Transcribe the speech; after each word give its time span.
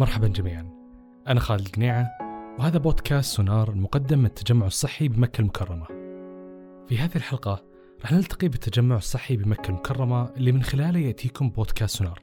مرحبا 0.00 0.28
جميعا. 0.28 0.70
أنا 1.28 1.40
خالد 1.40 1.66
القنيعة 1.66 2.10
وهذا 2.58 2.78
بودكاست 2.78 3.36
سونار 3.36 3.70
المقدم 3.70 4.18
من 4.18 4.26
التجمع 4.26 4.66
الصحي 4.66 5.08
بمكة 5.08 5.40
المكرمة. 5.40 5.86
في 6.88 6.98
هذه 6.98 7.16
الحلقة 7.16 7.64
راح 8.02 8.12
نلتقي 8.12 8.48
بالتجمع 8.48 8.96
الصحي 8.96 9.36
بمكة 9.36 9.68
المكرمة 9.68 10.30
اللي 10.36 10.52
من 10.52 10.62
خلاله 10.62 10.98
يأتيكم 10.98 11.50
بودكاست 11.50 11.96
سونار 11.96 12.20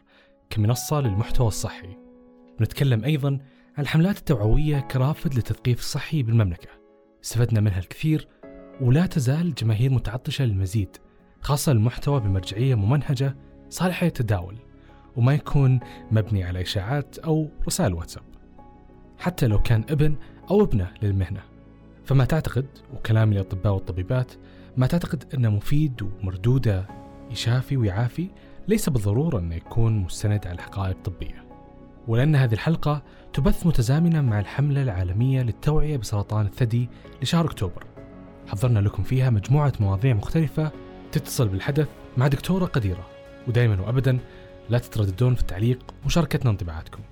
كمنصة 0.50 1.02
للمحتوى 1.02 1.48
الصحي. 1.48 1.98
ونتكلم 2.59 3.04
أيضا 3.04 3.30
عن 3.78 3.84
الحملات 3.84 4.18
التوعوية 4.18 4.80
كرافد 4.80 5.36
للتثقيف 5.36 5.80
الصحي 5.80 6.23
بالمملكة. 6.23 6.70
استفدنا 7.23 7.62
منها 7.62 7.80
الكثير 7.80 8.28
ولا 8.82 9.05
تزال 9.05 9.55
جماهير 9.55 9.92
متعطشة 9.92 10.46
للمزيد 10.46 10.98
خاصة 11.42 11.71
المحتوى 11.71 12.20
بمرجعية 12.20 12.76
ممنهجة 12.76 13.38
صالحة 13.70 14.05
للتداول. 14.05 14.57
وما 15.18 15.34
يكون 15.34 15.80
مبني 16.12 16.44
على 16.44 16.62
إشاعات 16.62 17.18
أو 17.18 17.50
رسائل 17.68 17.94
واتساب. 17.94 18.24
حتى 19.20 19.48
لو 19.48 19.62
كان 19.62 19.84
ابن 19.90 20.16
أو 20.52 20.64
ابنة 20.64 20.91
للمهنة. 21.02 21.41
فما 22.05 22.26
تعتقد 22.26 22.66
وكلام 22.94 23.32
الأطباء 23.32 23.74
والطبيبات 23.74 24.32
ما 24.78 24.88
تعتقد 24.88 25.24
أنه 25.34 25.50
مفيد 25.50 26.02
ومردوده 26.02 26.86
يشافي 27.32 27.78
ويعافي 27.78 28.30
ليس 28.68 28.90
بالضرورة 28.90 29.40
أنه 29.40 29.55
يكون 29.55 30.00
مستند 30.00 30.48
على 30.48 30.62
حقائق 30.62 30.98
طبية 31.04 31.46
ولأن 32.08 32.36
هذه 32.36 32.54
الحلقة 32.54 33.02
تبث 33.34 33.66
متزامنة 33.68 34.22
مع 34.22 34.40
الحملة 34.40 34.82
العالمية 34.82 35.41
للتوعية 35.41 35.98
بسرطان 35.98 36.46
الثدي 36.46 36.90
لشهر 37.22 37.46
أكتوبر. 37.46 37.86
حضرنا 38.48 38.80
لكم 38.80 39.04
فيها 39.04 39.30
مجموعة 39.30 39.74
مواضيع 39.80 40.13
مختلفة 40.13 40.72
تتصل 41.12 41.48
بالحدث 41.48 41.88
مع 42.18 42.27
دكتورة 42.27 42.66
قديرة. 42.66 43.08
ودائما 43.48 43.82
وأبدا 43.82 44.20
لا 44.70 44.78
تترددون 44.78 45.36
في 45.36 45.42
التعليق 45.42 45.94
ومشاركتنا 46.04 46.52
انطباعاتكم 46.52 47.04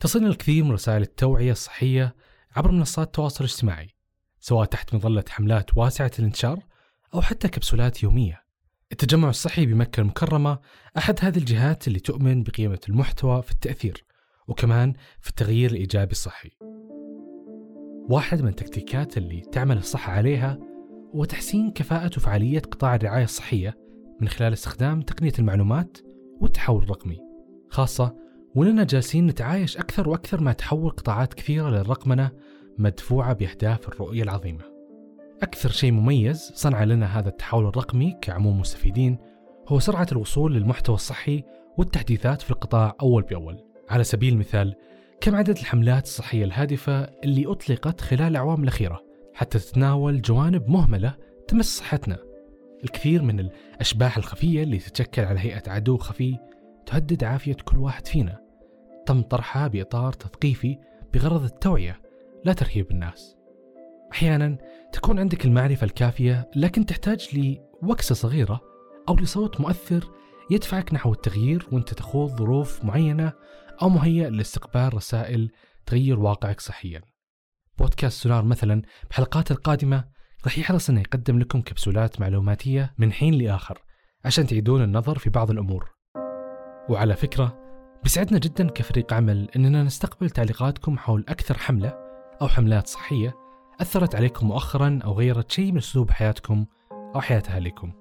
تصلنا 0.00 0.28
الكثير 0.28 0.64
من 0.64 0.72
رسائل 0.72 1.02
التوعية 1.02 1.52
الصحية 1.52 2.14
عبر 2.56 2.70
منصات 2.70 3.06
التواصل 3.06 3.44
الاجتماعي 3.44 3.88
سواء 4.40 4.64
تحت 4.64 4.94
مظلة 4.94 5.24
حملات 5.28 5.76
واسعة 5.76 6.10
الانتشار 6.18 6.58
أو 7.14 7.22
حتى 7.22 7.48
كبسولات 7.48 8.02
يومية. 8.02 8.42
التجمع 8.92 9.28
الصحي 9.28 9.66
بمكة 9.66 10.00
المكرمة 10.00 10.58
أحد 10.98 11.18
هذه 11.22 11.38
الجهات 11.38 11.88
اللي 11.88 12.00
تؤمن 12.00 12.42
بقيمة 12.42 12.80
المحتوى 12.88 13.42
في 13.42 13.52
التأثير 13.52 14.04
وكمان 14.48 14.92
في 15.20 15.30
التغيير 15.30 15.70
الإيجابي 15.70 16.12
الصحي. 16.12 16.50
واحد 18.10 18.42
من 18.42 18.48
التكتيكات 18.48 19.18
اللي 19.18 19.40
تعمل 19.40 19.78
الصحة 19.78 20.12
عليها 20.12 20.58
هو 21.14 21.24
تحسين 21.24 21.70
كفاءة 21.70 22.10
وفعالية 22.16 22.58
قطاع 22.58 22.94
الرعاية 22.94 23.24
الصحية 23.24 23.76
من 24.20 24.28
خلال 24.28 24.52
استخدام 24.52 25.02
تقنية 25.02 25.32
المعلومات 25.38 25.98
والتحول 26.40 26.82
الرقمي. 26.82 27.18
خاصة 27.68 28.16
ولنا 28.54 28.84
جالسين 28.84 29.26
نتعايش 29.26 29.76
أكثر 29.76 30.08
وأكثر 30.08 30.40
مع 30.40 30.52
تحول 30.52 30.90
قطاعات 30.90 31.34
كثيرة 31.34 31.70
للرقمنة 31.70 32.30
مدفوعة 32.78 33.32
بأهداف 33.32 33.88
الرؤية 33.88 34.22
العظيمة. 34.22 34.64
أكثر 35.42 35.70
شيء 35.70 35.92
مميز 35.92 36.52
صنع 36.54 36.84
لنا 36.84 37.18
هذا 37.18 37.28
التحول 37.28 37.66
الرقمي 37.66 38.16
كعموم 38.22 38.60
مستفيدين 38.60 39.18
هو 39.68 39.78
سرعة 39.78 40.06
الوصول 40.12 40.54
للمحتوى 40.54 40.94
الصحي 40.94 41.44
والتحديثات 41.78 42.42
في 42.42 42.50
القطاع 42.50 42.96
أول 43.02 43.22
بأول. 43.22 43.58
على 43.88 44.04
سبيل 44.04 44.32
المثال 44.32 44.74
كم 45.20 45.34
عدد 45.34 45.58
الحملات 45.58 46.04
الصحية 46.04 46.44
الهادفة 46.44 47.00
اللي 47.02 47.46
أطلقت 47.46 48.00
خلال 48.00 48.22
الأعوام 48.22 48.62
الأخيرة؟ 48.62 49.09
حتى 49.40 49.58
تتناول 49.58 50.22
جوانب 50.22 50.68
مهملة 50.68 51.16
تمس 51.48 51.78
صحتنا. 51.78 52.18
الكثير 52.84 53.22
من 53.22 53.40
الأشباح 53.40 54.16
الخفية 54.16 54.62
اللي 54.62 54.78
تتشكل 54.78 55.22
على 55.22 55.40
هيئة 55.40 55.70
عدو 55.70 55.96
خفي 55.96 56.38
تهدد 56.86 57.24
عافية 57.24 57.56
كل 57.64 57.78
واحد 57.78 58.06
فينا. 58.06 58.38
تم 59.06 59.22
طرحها 59.22 59.68
بإطار 59.68 60.12
تثقيفي 60.12 60.78
بغرض 61.14 61.44
التوعية 61.44 62.00
لا 62.44 62.52
ترهيب 62.52 62.90
الناس. 62.90 63.36
أحيانا 64.12 64.58
تكون 64.92 65.18
عندك 65.18 65.44
المعرفة 65.44 65.84
الكافية 65.84 66.50
لكن 66.56 66.86
تحتاج 66.86 67.54
لوكسة 67.82 68.14
صغيرة 68.14 68.60
أو 69.08 69.16
لصوت 69.16 69.60
مؤثر 69.60 70.10
يدفعك 70.50 70.94
نحو 70.94 71.12
التغيير 71.12 71.66
وانت 71.72 71.94
تخوض 71.94 72.30
ظروف 72.30 72.84
معينة 72.84 73.32
أو 73.82 73.88
مهيأ 73.88 74.30
لاستقبال 74.30 74.94
رسائل 74.94 75.50
تغير 75.86 76.20
واقعك 76.20 76.60
صحيا. 76.60 77.09
بودكاست 77.80 78.22
سونار 78.22 78.44
مثلا 78.44 78.82
بحلقات 79.10 79.50
القادمة 79.50 80.04
راح 80.44 80.58
يحرص 80.58 80.90
إنه 80.90 81.00
يقدم 81.00 81.38
لكم 81.38 81.60
كبسولات 81.60 82.20
معلوماتية 82.20 82.94
من 82.98 83.12
حين 83.12 83.34
لآخر 83.34 83.78
عشان 84.24 84.46
تعيدون 84.46 84.82
النظر 84.82 85.18
في 85.18 85.30
بعض 85.30 85.50
الأمور 85.50 85.90
وعلى 86.88 87.16
فكرة 87.16 87.58
بيسعدنا 88.02 88.38
جدا 88.38 88.70
كفريق 88.70 89.12
عمل 89.12 89.50
إننا 89.56 89.82
نستقبل 89.82 90.30
تعليقاتكم 90.30 90.98
حول 90.98 91.24
أكثر 91.28 91.58
حملة 91.58 91.94
أو 92.42 92.48
حملات 92.48 92.86
صحية 92.86 93.34
أثرت 93.80 94.14
عليكم 94.14 94.46
مؤخرا 94.46 94.98
أو 95.04 95.12
غيرت 95.12 95.50
شيء 95.50 95.72
من 95.72 95.78
أسلوب 95.78 96.10
حياتكم 96.10 96.66
أو 96.92 97.20
حياة 97.20 97.42
أهاليكم. 97.48 97.92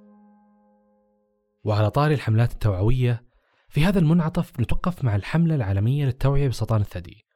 وعلى 1.64 1.90
طاري 1.90 2.14
الحملات 2.14 2.52
التوعوية 2.52 3.24
في 3.70 3.86
هذا 3.86 4.00
المنعطف 4.00 4.60
نتوقف 4.60 5.04
مع 5.04 5.16
الحملة 5.16 5.56
العالمية 5.56 6.06
للتوعية 6.06 6.48
بسرطان 6.48 6.82
الثدي. 6.82 7.29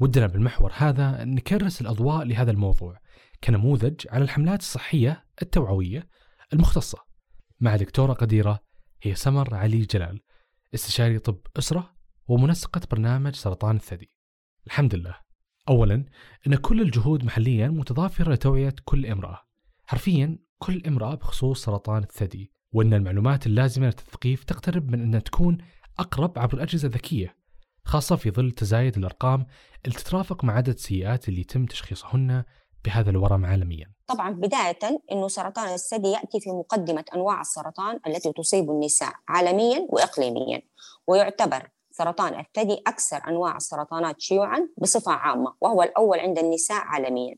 ودنا 0.00 0.26
بالمحور 0.26 0.72
هذا 0.74 1.24
نكرس 1.24 1.80
الأضواء 1.80 2.24
لهذا 2.24 2.50
الموضوع 2.50 2.98
كنموذج 3.44 4.06
على 4.10 4.24
الحملات 4.24 4.60
الصحية 4.60 5.24
التوعوية 5.42 6.08
المختصة. 6.52 6.98
مع 7.60 7.76
دكتورة 7.76 8.12
قديرة 8.12 8.60
هي 9.02 9.14
سمر 9.14 9.54
علي 9.54 9.80
جلال 9.80 10.20
استشاري 10.74 11.18
طب 11.18 11.38
أسرة 11.58 11.94
ومنسقة 12.28 12.80
برنامج 12.90 13.34
سرطان 13.34 13.76
الثدي. 13.76 14.08
الحمد 14.66 14.94
لله. 14.94 15.14
أولا 15.68 16.04
أن 16.46 16.54
كل 16.54 16.80
الجهود 16.80 17.24
محليا 17.24 17.68
متضافرة 17.68 18.32
لتوعية 18.32 18.74
كل 18.84 19.06
امرأة. 19.06 19.40
حرفيا 19.86 20.38
كل 20.58 20.82
امرأة 20.86 21.14
بخصوص 21.14 21.64
سرطان 21.64 22.02
الثدي 22.02 22.52
وأن 22.72 22.94
المعلومات 22.94 23.46
اللازمة 23.46 23.86
للتثقيف 23.86 24.44
تقترب 24.44 24.90
من 24.90 25.14
أن 25.14 25.22
تكون 25.22 25.58
أقرب 25.98 26.38
عبر 26.38 26.54
الأجهزة 26.54 26.86
الذكية. 26.88 27.36
خاصة 27.86 28.16
في 28.16 28.30
ظل 28.30 28.50
تزايد 28.50 28.96
الأرقام 28.96 29.46
اللي 29.84 29.96
تترافق 29.96 30.44
مع 30.44 30.56
عدد 30.56 30.68
السيئات 30.68 31.28
اللي 31.28 31.40
يتم 31.40 31.66
تشخيصهن 31.66 32.44
بهذا 32.84 33.10
الورم 33.10 33.46
عالميا. 33.46 33.92
طبعا 34.06 34.30
بداية 34.30 34.78
أنه 35.12 35.28
سرطان 35.28 35.74
الثدي 35.74 36.08
يأتي 36.08 36.40
في 36.40 36.50
مقدمة 36.50 37.04
أنواع 37.14 37.40
السرطان 37.40 38.00
التي 38.06 38.32
تصيب 38.32 38.70
النساء 38.70 39.12
عالميا 39.28 39.86
وإقليميا 39.88 40.62
ويعتبر 41.06 41.68
سرطان 41.90 42.40
الثدي 42.40 42.82
أكثر 42.86 43.28
أنواع 43.28 43.56
السرطانات 43.56 44.20
شيوعا 44.20 44.68
بصفة 44.78 45.12
عامة 45.12 45.54
وهو 45.60 45.82
الأول 45.82 46.18
عند 46.18 46.38
النساء 46.38 46.80
عالميا. 46.84 47.34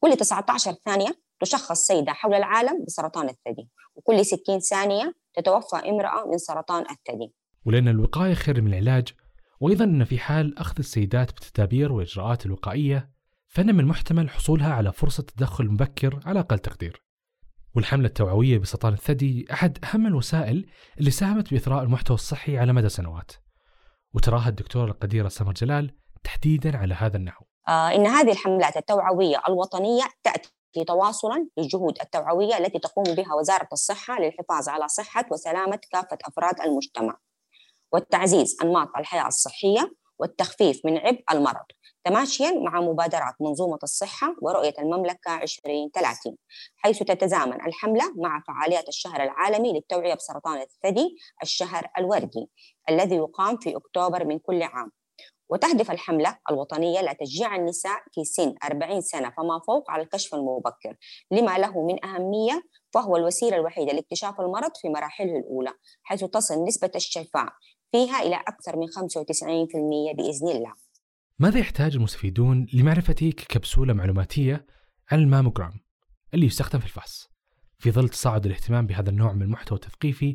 كل 0.00 0.16
19 0.16 0.72
ثانية 0.72 1.18
تشخص 1.40 1.80
سيدة 1.80 2.12
حول 2.12 2.34
العالم 2.34 2.84
بسرطان 2.86 3.28
الثدي 3.28 3.68
وكل 3.94 4.24
60 4.24 4.60
ثانية 4.60 5.14
تتوفى 5.34 5.76
امرأة 5.76 6.26
من 6.26 6.38
سرطان 6.38 6.82
الثدي. 6.90 7.32
ولأن 7.66 7.88
الوقاية 7.88 8.34
خير 8.34 8.60
من 8.60 8.74
العلاج 8.74 9.14
وأيضا 9.60 9.84
أن 9.84 10.04
في 10.04 10.18
حال 10.18 10.58
أخذ 10.58 10.74
السيدات 10.78 11.32
بالتدابير 11.32 11.92
والإجراءات 11.92 12.46
الوقائية 12.46 13.10
فإن 13.48 13.74
من 13.74 13.80
المحتمل 13.80 14.30
حصولها 14.30 14.74
على 14.74 14.92
فرصة 14.92 15.22
تدخل 15.22 15.70
مبكر 15.70 16.20
على 16.26 16.40
أقل 16.40 16.58
تقدير. 16.58 17.04
والحملة 17.76 18.06
التوعوية 18.06 18.58
بسرطان 18.58 18.92
الثدي 18.92 19.46
أحد 19.52 19.78
أهم 19.84 20.06
الوسائل 20.06 20.66
اللي 21.00 21.10
ساهمت 21.10 21.50
بإثراء 21.50 21.82
المحتوى 21.82 22.14
الصحي 22.14 22.58
على 22.58 22.72
مدى 22.72 22.88
سنوات. 22.88 23.32
وتراها 24.14 24.48
الدكتورة 24.48 24.90
القديرة 24.90 25.28
سمر 25.28 25.52
جلال 25.52 25.94
تحديدا 26.24 26.76
على 26.76 26.94
هذا 26.94 27.16
النحو. 27.16 27.44
آه 27.68 27.94
إن 27.94 28.06
هذه 28.06 28.32
الحملات 28.32 28.76
التوعوية 28.76 29.42
الوطنية 29.48 30.02
تأتي 30.22 30.84
تواصلا 30.86 31.48
للجهود 31.58 31.94
التوعوية 32.00 32.58
التي 32.58 32.78
تقوم 32.78 33.04
بها 33.04 33.34
وزارة 33.40 33.68
الصحة 33.72 34.20
للحفاظ 34.20 34.68
على 34.68 34.88
صحة 34.88 35.24
وسلامة 35.32 35.80
كافة 35.90 36.18
أفراد 36.24 36.60
المجتمع. 36.60 37.18
والتعزيز 37.94 38.56
أنماط 38.62 38.88
الحياة 38.98 39.26
الصحية 39.26 39.94
والتخفيف 40.18 40.86
من 40.86 40.98
عبء 40.98 41.22
المرض. 41.32 41.64
تماشيا 42.04 42.50
مع 42.50 42.80
مبادرات 42.80 43.34
منظومة 43.40 43.78
الصحة 43.82 44.36
ورؤية 44.42 44.74
المملكة 44.78 45.42
2030 45.42 46.36
حيث 46.76 46.98
تتزامن 46.98 47.66
الحملة 47.66 48.04
مع 48.16 48.42
فعاليات 48.46 48.88
الشهر 48.88 49.22
العالمي 49.22 49.72
للتوعية 49.72 50.14
بسرطان 50.14 50.60
الثدي 50.60 51.16
الشهر 51.42 51.88
الوردي 51.98 52.50
الذي 52.90 53.16
يقام 53.16 53.56
في 53.56 53.76
أكتوبر 53.76 54.24
من 54.24 54.38
كل 54.38 54.62
عام. 54.62 54.90
وتهدف 55.48 55.90
الحملة 55.90 56.38
الوطنية 56.50 57.00
لتشجيع 57.00 57.56
النساء 57.56 57.98
في 58.12 58.24
سن 58.24 58.54
40 58.64 59.00
سنة 59.00 59.30
فما 59.36 59.60
فوق 59.66 59.90
على 59.90 60.02
الكشف 60.02 60.34
المبكر 60.34 60.96
لما 61.30 61.58
له 61.58 61.86
من 61.86 62.04
أهمية 62.04 62.62
فهو 62.94 63.16
الوسيلة 63.16 63.56
الوحيدة 63.56 63.92
لاكتشاف 63.92 64.40
المرض 64.40 64.70
في 64.76 64.88
مراحله 64.88 65.38
الأولى 65.38 65.72
حيث 66.02 66.24
تصل 66.24 66.64
نسبة 66.64 66.90
الشفاء 66.94 67.48
فيها 67.94 68.22
إلى 68.22 68.36
أكثر 68.36 68.76
من 68.76 68.86
95% 68.86 70.16
بإذن 70.16 70.48
الله. 70.48 70.72
ماذا 71.38 71.58
يحتاج 71.58 71.94
المستفيدون 71.94 72.66
لمعرفته 72.72 73.30
ككبسولة 73.30 73.92
معلوماتية 73.92 74.66
عن 75.12 75.18
الماموجرام 75.18 75.72
اللي 76.34 76.46
يستخدم 76.46 76.78
في 76.78 76.86
الفحص؟ 76.86 77.28
في 77.78 77.90
ظل 77.90 78.08
تصاعد 78.08 78.46
الاهتمام 78.46 78.86
بهذا 78.86 79.10
النوع 79.10 79.32
من 79.32 79.42
المحتوى 79.42 79.78
التثقيفي 79.78 80.34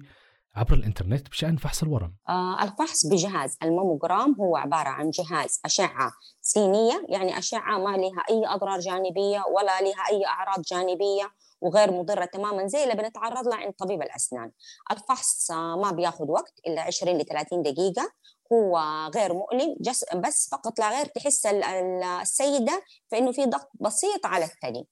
عبر 0.56 0.74
الإنترنت 0.74 1.30
بشأن 1.30 1.58
فحص 1.58 1.84
الورم. 1.84 2.16
آه 2.30 2.64
الفحص 2.64 3.06
بجهاز 3.06 3.58
الماموجرام 3.64 4.36
هو 4.40 4.58
عبارة 4.58 4.90
عن 4.90 5.10
جهاز 5.10 5.60
أشعة 5.66 6.12
سينية 6.42 7.06
يعني 7.10 7.38
أشعة 7.38 7.78
ما 7.78 7.98
لها 7.98 8.24
أي 8.30 8.56
أضرار 8.56 8.80
جانبية 8.80 9.44
ولا 9.56 9.82
لها 9.82 10.04
أي 10.12 10.26
أعراض 10.26 10.62
جانبية. 10.62 11.32
وغير 11.62 11.92
مضرة 11.92 12.26
تماما 12.26 12.68
زي 12.68 12.84
اللي 12.84 12.96
بنتعرض 12.96 13.48
لها 13.48 13.58
عند 13.58 13.74
طبيب 13.74 14.02
الأسنان. 14.02 14.52
الفحص 14.92 15.52
آه 15.52 15.76
ما 15.76 15.92
بياخذ 15.92 16.32
وقت 16.32 16.54
إلا 16.68 16.82
20 16.82 17.18
ل 17.18 17.26
30 17.26 17.62
دقيقة. 17.62 18.12
هو 18.54 18.80
غير 19.16 19.34
مؤلم 19.34 19.76
بس 20.16 20.50
فقط 20.52 20.80
لا 20.80 20.90
غير 20.90 21.06
تحس 21.06 21.46
السيدة 21.46 22.84
فإنه 23.12 23.32
في 23.32 23.46
ضغط 23.46 23.70
بسيط 23.74 24.26
على 24.26 24.46
الثدي. 24.46 24.88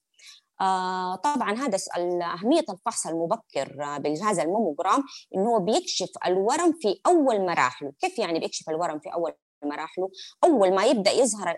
آه 0.60 1.14
طبعا 1.16 1.54
هذا 1.54 1.78
أهمية 2.22 2.64
الفحص 2.70 3.06
المبكر 3.06 3.98
بالجهاز 3.98 4.38
الموموجرام 4.38 5.04
إنه 5.34 5.58
بيكشف 5.58 6.10
الورم 6.26 6.72
في 6.72 7.00
أول 7.06 7.46
مراحله. 7.46 7.92
كيف 8.00 8.18
يعني 8.18 8.38
بيكشف 8.40 8.70
الورم 8.70 8.98
في 8.98 9.08
أول 9.08 9.32
مراحله 9.64 10.10
أول 10.44 10.74
ما 10.74 10.84
يبدأ 10.84 11.10
يظهر 11.10 11.56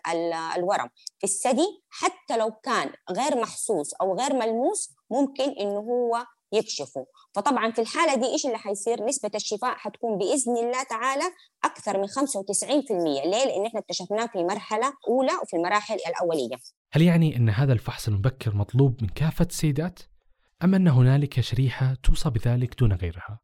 الورم 0.56 0.88
في 1.18 1.24
الثدي 1.24 1.82
حتى 1.90 2.36
لو 2.36 2.50
كان 2.50 2.90
غير 3.10 3.40
محسوس 3.40 3.94
أو 3.94 4.16
غير 4.16 4.34
ملموس 4.34 4.90
ممكن 5.10 5.50
إنه 5.50 5.78
هو 5.78 6.26
يكشفوا 6.52 7.04
فطبعا 7.34 7.70
في 7.70 7.80
الحالة 7.80 8.14
دي 8.14 8.26
إيش 8.26 8.46
اللي 8.46 8.58
حيصير 8.58 9.04
نسبة 9.04 9.30
الشفاء 9.34 9.74
حتكون 9.74 10.18
بإذن 10.18 10.56
الله 10.56 10.82
تعالى 10.82 11.24
أكثر 11.64 11.98
من 11.98 12.08
95% 12.08 12.10
ليه؟ 12.90 13.44
لأن 13.44 13.66
إحنا 13.66 13.80
اكتشفناه 13.80 14.26
في 14.26 14.44
مرحلة 14.44 14.92
أولى 15.08 15.32
وفي 15.42 15.56
المراحل 15.56 15.96
الأولية 16.08 16.56
هل 16.92 17.02
يعني 17.02 17.36
أن 17.36 17.48
هذا 17.48 17.72
الفحص 17.72 18.08
المبكر 18.08 18.54
مطلوب 18.54 19.02
من 19.02 19.08
كافة 19.08 19.46
السيدات؟ 19.50 19.98
أم 20.64 20.74
أن 20.74 20.88
هنالك 20.88 21.40
شريحة 21.40 21.94
توصى 22.02 22.30
بذلك 22.30 22.78
دون 22.78 22.92
غيرها؟ 22.92 23.40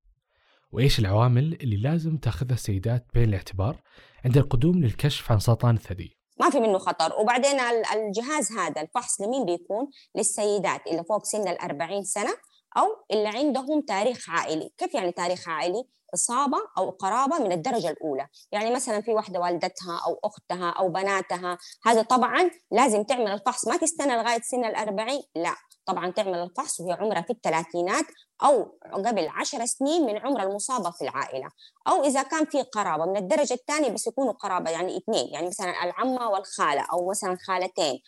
وإيش 0.73 0.99
العوامل 0.99 1.59
اللي 1.63 1.77
لازم 1.77 2.17
تأخذها 2.17 2.55
السيدات 2.55 3.07
بعين 3.15 3.29
الاعتبار 3.29 3.83
عند 4.25 4.37
القدوم 4.37 4.81
للكشف 4.81 5.33
عن 5.33 5.39
سرطان 5.39 5.75
الثدي؟ 5.75 6.17
ما 6.41 6.51
في 6.51 6.61
منه 6.61 6.79
خطر. 6.79 7.21
وبعدين 7.21 7.61
الجهاز 7.95 8.53
هذا 8.53 8.81
الفحص 8.83 9.21
لمين 9.21 9.45
بيكون؟ 9.45 9.87
للسيدات 10.15 10.87
اللي 10.87 11.05
فوق 11.05 11.25
سن 11.25 11.49
الأربعين 11.49 12.05
سنة 12.05 12.35
أو 12.77 12.87
اللي 13.11 13.29
عندهم 13.29 13.81
تاريخ 13.81 14.31
عائلي. 14.31 14.71
كيف 14.79 14.95
يعني 14.95 15.13
تاريخ 15.13 15.49
عائلي؟ 15.49 15.85
إصابة 16.15 16.59
أو 16.79 16.91
قرابة 16.91 17.39
من 17.39 17.53
الدرجة 17.53 17.91
الأولى. 17.91 18.27
يعني 18.53 18.75
مثلا 18.75 19.01
في 19.01 19.11
واحدة 19.11 19.41
والدتها 19.41 20.01
أو 20.07 20.21
أختها 20.25 20.71
أو 20.71 20.89
بناتها. 20.89 21.59
هذا 21.85 22.03
طبعا 22.03 22.51
لازم 22.71 23.03
تعمل 23.03 23.29
الفحص. 23.29 23.69
ما 23.69 23.77
تستنى 23.77 24.17
لغاية 24.17 24.41
سن 24.41 24.65
الأربعين 24.65 25.23
لا. 25.37 25.55
طبعا 25.87 26.11
تعمل 26.11 26.35
الفحص 26.35 26.81
وهي 26.81 26.93
عمرها 26.93 27.23
في 27.23 27.33
الثلاثينات 27.33 28.05
أو 28.43 28.79
قبل 28.93 29.29
عشر 29.29 29.67
سنين 29.67 30.07
من 30.07 30.19
عمر 30.19 30.43
المصابة 30.43 30.91
في 30.91 31.03
العائلة. 31.03 31.51
أو 31.89 32.05
إذا 32.05 32.23
كان 32.23 32.45
في 32.45 32.63
قرابة 32.63 33.07
من 33.07 33.17
الدرجة 33.17 33.55
الثانية 33.55 33.91
بس 33.91 34.07
يكونوا 34.07 34.33
قرابة 34.33 34.71
يعني 34.71 34.97
اثنين 34.97 35.29
يعني 35.33 35.47
مثلا 35.47 35.85
العمة 35.85 36.29
والخالة 36.29 36.87
أو 36.93 37.11
مثلا 37.11 37.37
خالتين 37.47 38.03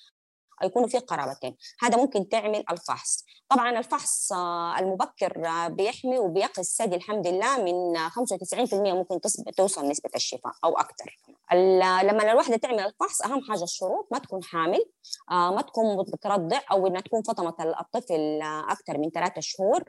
يكونوا 0.62 0.88
في 0.88 0.98
قرابتين. 0.98 1.56
هذا 1.80 1.96
ممكن 1.96 2.28
تعمل 2.28 2.64
الفحص. 2.70 3.24
طبعا 3.48 3.78
الفحص 3.78 4.32
آه، 4.32 4.78
المبكر 4.78 5.46
آه، 5.46 5.68
بيحمي 5.68 6.18
وبيقي 6.18 6.62
الثدي 6.62 6.96
الحمد 6.96 7.26
لله 7.26 7.62
من 7.62 7.98
95% 8.10 8.92
ممكن 8.92 9.20
توصل 9.56 9.88
نسبة 9.88 10.10
الشفاء 10.14 10.52
أو 10.64 10.78
أكثر. 10.78 11.18
لما 11.52 12.32
الوحدة 12.32 12.56
تعمل 12.56 12.80
الفحص 12.80 13.22
أهم 13.22 13.40
حاجة 13.48 13.62
الشروط 13.62 14.08
ما 14.12 14.18
تكون 14.18 14.42
حامل 14.42 14.84
آه، 15.30 15.54
ما 15.54 15.62
تكون 15.62 16.02
بترضع 16.02 16.60
أو 16.70 16.86
إنها 16.86 17.00
تكون 17.00 17.22
فطمة 17.22 17.54
الطفل 17.80 18.40
أكثر 18.42 18.98
من 18.98 19.10
ثلاثة 19.10 19.40
شهور. 19.40 19.84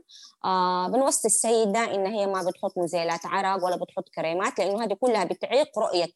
بنوصي 0.94 1.28
السيدة 1.28 1.80
إن 1.96 2.06
هي 2.08 2.28
ما 2.28 2.44
بتحط 2.44 2.78
مزيلات 2.78 3.26
عرق 3.26 3.66
ولا 3.66 3.76
بتحط 3.76 4.10
كريمات 4.16 4.60
لأنه 4.60 4.84
هذه 4.84 4.94
كلها 4.94 5.24
بتعيق 5.24 5.80
رؤية 5.80 6.14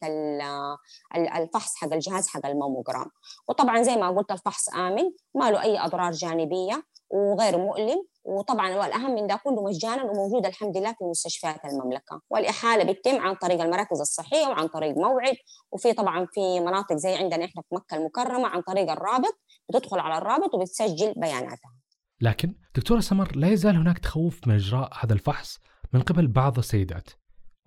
الفحص 1.36 1.74
حق 1.76 1.92
الجهاز 1.92 2.28
حق 2.28 2.46
الموموجرام 2.46 3.10
وطبعا 3.48 3.82
زي 3.82 3.96
ما 3.96 4.10
قلت 4.10 4.30
الفحص 4.30 4.68
آمن 4.68 5.12
ما 5.34 5.50
له 5.50 5.62
أي 5.62 5.78
أضرار 5.84 6.12
جانبية. 6.12 6.93
وغير 7.14 7.58
مؤلم. 7.58 8.04
وطبعا 8.24 8.76
والأهم 8.76 9.14
من 9.14 9.26
ده 9.26 9.40
كله 9.44 9.62
مجانا 9.62 10.02
وموجود 10.02 10.46
الحمد 10.46 10.76
لله 10.76 10.92
في 10.92 11.04
مستشفيات 11.04 11.64
المملكة. 11.64 12.20
والإحالة 12.30 12.92
بتتم 12.92 13.20
عن 13.20 13.34
طريق 13.34 13.60
المراكز 13.62 14.00
الصحية 14.00 14.46
وعن 14.46 14.68
طريق 14.68 14.96
موعد. 14.96 15.36
وفي 15.72 15.92
طبعا 15.92 16.26
في 16.32 16.60
مناطق 16.60 16.96
زي 16.96 17.14
عندنا 17.14 17.44
إحنا 17.44 17.62
في 17.62 17.74
مكة 17.74 17.96
المكرمة 17.96 18.48
عن 18.48 18.60
طريق 18.60 18.90
الرابط. 18.90 19.40
بتدخل 19.68 19.98
على 19.98 20.18
الرابط 20.18 20.54
وبتسجل 20.54 21.14
بياناتها. 21.16 21.74
لكن 22.20 22.54
دكتورة 22.76 23.00
سمر 23.00 23.36
لا 23.36 23.48
يزال 23.48 23.76
هناك 23.76 23.98
تخوف 23.98 24.48
من 24.48 24.54
إجراء 24.54 24.90
هذا 25.04 25.12
الفحص 25.12 25.58
من 25.92 26.02
قبل 26.02 26.26
بعض 26.26 26.58
السيدات. 26.58 27.08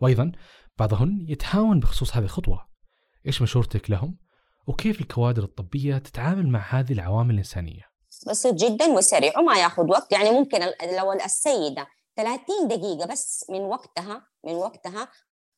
وأيضا 0.02 0.32
بعضهن 0.80 1.26
يتهاون 1.30 1.80
بخصوص 1.80 2.18
هذه 2.18 2.24
الخطوة. 2.24 2.68
إيش 3.26 3.42
مشورتك 3.42 3.90
لهم؟ 3.92 4.18
وكيف 4.68 5.02
الكوادر 5.02 5.44
الطبية 5.44 5.98
تتعامل 5.98 6.48
مع 6.50 6.60
هذه 6.60 6.94
العوامل 6.94 7.34
الإنسانية؟ 7.34 7.87
بسيط 8.28 8.54
جدا 8.54 8.86
وسريع 8.88 9.40
وما 9.40 9.60
ياخذ 9.60 9.90
وقت. 9.90 10.12
يعني 10.12 10.32
ممكن 10.32 10.60
لو 10.98 11.12
السيدة 11.14 11.88
30 12.16 12.68
دقيقة 12.68 13.06
بس 13.08 13.46
من 13.50 13.62
وقتها 13.62 14.28
من 14.44 14.54
وقتها 14.54 15.08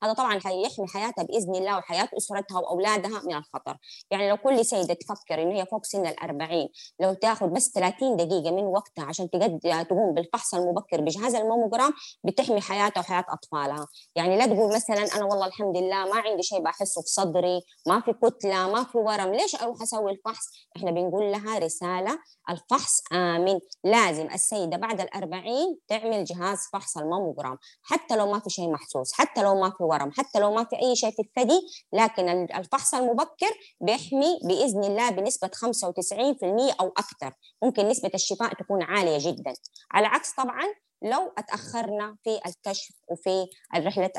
هذا 0.04 0.14
طبعا 0.14 0.40
حيحمي 0.40 0.88
حياتها 0.88 1.24
بإذن 1.24 1.56
الله 1.56 1.78
وحياة 1.78 2.10
أسرتها 2.18 2.60
وأولادها 2.60 3.22
من 3.26 3.36
الخطر، 3.36 3.78
يعني 4.12 4.30
لو 4.30 4.38
كل 4.38 4.66
سيدة 4.66 4.94
تفكر 4.94 5.42
ان 5.42 5.52
هي 5.52 5.66
فوق 5.66 5.86
سن 5.86 6.08
الأربعين 6.08 6.70
لو 7.00 7.14
تاخذ 7.14 7.48
بس 7.48 7.72
30 7.72 8.16
دقيقة 8.16 8.52
من 8.52 8.64
وقتها 8.64 9.06
عشان 9.06 9.30
تقد 9.30 9.60
تقوم 9.90 10.14
بالفحص 10.14 10.54
المبكر 10.54 11.02
بجهاز 11.02 11.36
الموموجرام 11.36 11.94
بتحمي 12.24 12.62
حياتها 12.62 13.02
وحياة 13.02 13.26
أطفالها، 13.30 13.88
يعني 14.16 14.38
لا 14.38 14.46
تقول 14.46 14.76
مثلا 14.76 15.16
أنا 15.16 15.26
والله 15.26 15.46
الحمد 15.46 15.78
لله 15.78 16.06
ما 16.06 16.16
عندي 16.16 16.44
شيء 16.44 16.62
بحسه 16.62 17.02
في 17.02 17.08
صدري، 17.08 17.62
ما 17.88 18.02
في 18.02 18.14
كتلة، 18.14 18.72
ما 18.72 18.84
في 18.84 18.98
ورم، 18.98 19.34
ليش 19.34 19.62
أروح 19.62 19.82
أسوي 19.82 20.12
الفحص؟ 20.12 20.46
إحنا 20.78 20.92
بنقول 20.92 21.32
لها 21.32 21.60
رسالة 21.60 22.20
الفحص 22.50 23.02
آمن، 23.14 23.60
لازم 23.84 24.28
السيدة 24.34 24.78
بعد 24.78 25.02
الأربعين 25.02 25.80
تعمل 25.88 26.24
جهاز 26.24 26.58
فحص 26.74 26.98
الموموجرام، 26.98 27.58
حتى 27.84 28.16
لو 28.16 28.32
ما 28.32 28.40
في 28.40 28.50
شيء 28.50 28.72
محسوس، 28.72 29.14
حتى 29.14 29.44
لو 29.44 29.62
ما 29.62 29.70
في 29.70 29.84
ورم 29.90 30.12
حتى 30.12 30.40
لو 30.40 30.54
ما 30.54 30.64
في 30.64 30.76
أي 30.82 30.96
شيء 30.96 31.12
في 31.12 31.22
الثدي 31.22 31.62
لكن 31.94 32.30
الفحص 32.30 32.94
المبكر 32.94 33.52
بيحمي 33.82 34.40
بإذن 34.44 34.84
الله 34.84 35.10
بنسبة 35.10 35.48
95% 35.48 36.76
أو 36.82 36.88
أكثر. 36.88 37.34
ممكن 37.64 37.88
نسبة 37.88 38.12
الشفاء 38.14 38.54
تكون 38.54 38.84
عالية 38.84 39.18
جدا. 39.32 39.54
على 39.92 40.08
عكس 40.08 40.32
طبعا 40.34 40.64
لو 41.02 41.34
اتأخرنا 41.38 42.16
في 42.24 42.40
الكشف 42.48 42.96
وفي 43.12 43.48
رحلة 43.76 44.12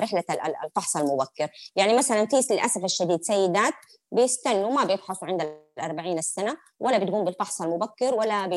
رحله 0.00 0.24
الفحص 0.64 0.96
المبكر. 0.96 1.48
يعني 1.76 1.94
مثلا 1.94 2.26
في 2.26 2.54
للأسف 2.54 2.84
الشديد 2.84 3.22
سيدات 3.22 3.74
بيستنوا 4.12 4.70
ما 4.70 4.84
بيفحصوا 4.84 5.28
عند 5.28 5.62
الأربعين 5.78 6.18
السنة 6.18 6.56
ولا 6.80 6.98
بتقوم 6.98 7.24
بالفحص 7.24 7.62
المبكر 7.62 8.14
ولا 8.14 8.46
بي 8.46 8.56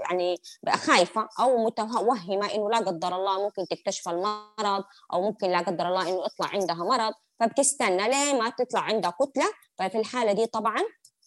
يعني 0.00 0.36
خايفة 0.68 1.28
أو 1.40 1.64
متوهمة 1.64 2.54
إنه 2.54 2.70
لا 2.70 2.78
قدر 2.78 3.16
الله 3.16 3.42
ممكن 3.42 3.66
تكتشف 3.66 4.08
المرض 4.08 4.84
أو 5.12 5.22
ممكن 5.22 5.50
لا 5.50 5.58
قدر 5.58 5.88
الله 5.88 6.02
إنه 6.02 6.24
يطلع 6.26 6.46
عندها 6.46 6.76
مرض 6.76 7.12
فبتستنى 7.40 8.08
ليه 8.08 8.40
ما 8.40 8.50
تطلع 8.50 8.80
عندها 8.80 9.10
كتلة. 9.10 9.44
ففي 9.78 9.98
الحالة 9.98 10.32
دي 10.32 10.46
طبعا 10.46 10.80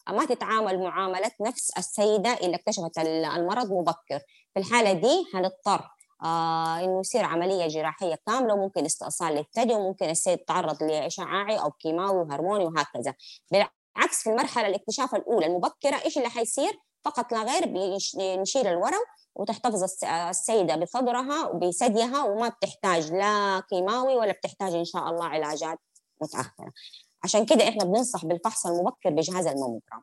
ما 0.10 0.26
تتعامل 0.26 0.84
معاملة 0.84 1.32
نفس 1.42 1.72
السيدة 1.78 2.34
اللي 2.34 2.56
اكتشفت 2.56 3.00
المرض 3.00 3.72
مبكر. 3.72 4.20
في 4.54 4.60
الحالة 4.60 4.94
دي 4.94 5.26
هنضطر 5.34 5.90
آه 6.24 6.80
إنه 6.80 7.00
يصير 7.00 7.26
عملية 7.26 7.68
جراحية 7.68 8.16
كاملة 8.28 8.54
وممكن 8.54 8.86
استئصال 8.86 9.36
للثدي 9.36 9.74
وممكن 9.74 10.10
السيد 10.10 10.40
يتعرض 10.40 10.84
لإشعاعي 10.84 11.60
أو 11.60 11.72
كيماوي 11.72 12.18
وهرموني 12.18 12.66
وهكذا. 12.66 13.14
بالعكس 13.52 14.24
في 14.24 14.30
المرحلة 14.30 14.68
الاكتشاف 14.68 15.16
الأولى 15.16 15.46
المبكرة 15.46 16.02
إيش 16.06 16.18
اللي 16.18 16.30
حيصير؟ 16.30 16.80
فقط 17.06 17.32
لا 17.32 17.44
غير 17.44 17.64
بنشيل 18.16 18.68
الورم 18.68 19.04
وتحتفظ 19.36 19.84
السيدة 20.30 20.76
بصدرها 20.76 21.48
وبثديها 21.48 22.24
وما 22.24 22.50
بتحتاج 22.50 23.14
لا 23.14 23.64
كيماوي 23.70 24.16
ولا 24.16 24.32
بتحتاج 24.32 24.74
إن 24.74 24.86
شاء 24.86 25.10
الله 25.10 25.26
علاجات 25.26 25.80
متأخرة. 26.22 26.72
عشان 27.24 27.46
كده 27.46 27.70
إحنا 27.70 27.84
بننصح 27.84 28.26
بالفحص 28.26 28.66
المبكر 28.66 29.10
بجهاز 29.10 29.48
الماموجرام 29.48 30.02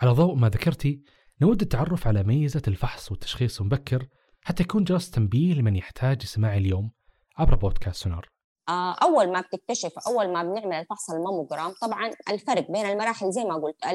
على 0.00 0.10
ضوء 0.10 0.34
ما 0.34 0.48
ذكرتي 0.48 1.02
نود 1.42 1.60
التعرف 1.60 2.06
على 2.06 2.22
ميزة 2.22 2.62
الفحص 2.68 3.10
والتشخيص 3.10 3.60
المبكر 3.60 4.06
حتى 4.40 4.62
يكون 4.62 4.84
جرس 4.84 5.10
تنبيه 5.10 5.54
لمن 5.54 5.76
يحتاج 5.76 6.22
يسمع 6.22 6.56
اليوم 6.56 6.90
عبر 7.38 7.54
بودكاست 7.54 8.02
سونار. 8.04 8.28
آه، 8.68 8.92
أول 9.02 9.32
ما 9.32 9.40
بتكتشف 9.40 9.92
أول 10.06 10.32
ما 10.32 10.42
بنعمل 10.42 10.72
الفحص 10.72 11.10
الماموجرام 11.10 11.74
طبعا 11.82 12.10
الفرق 12.30 12.70
بين 12.70 12.86
المراحل 12.86 13.32
زي 13.32 13.44
ما 13.44 13.54
قلت 13.54 13.86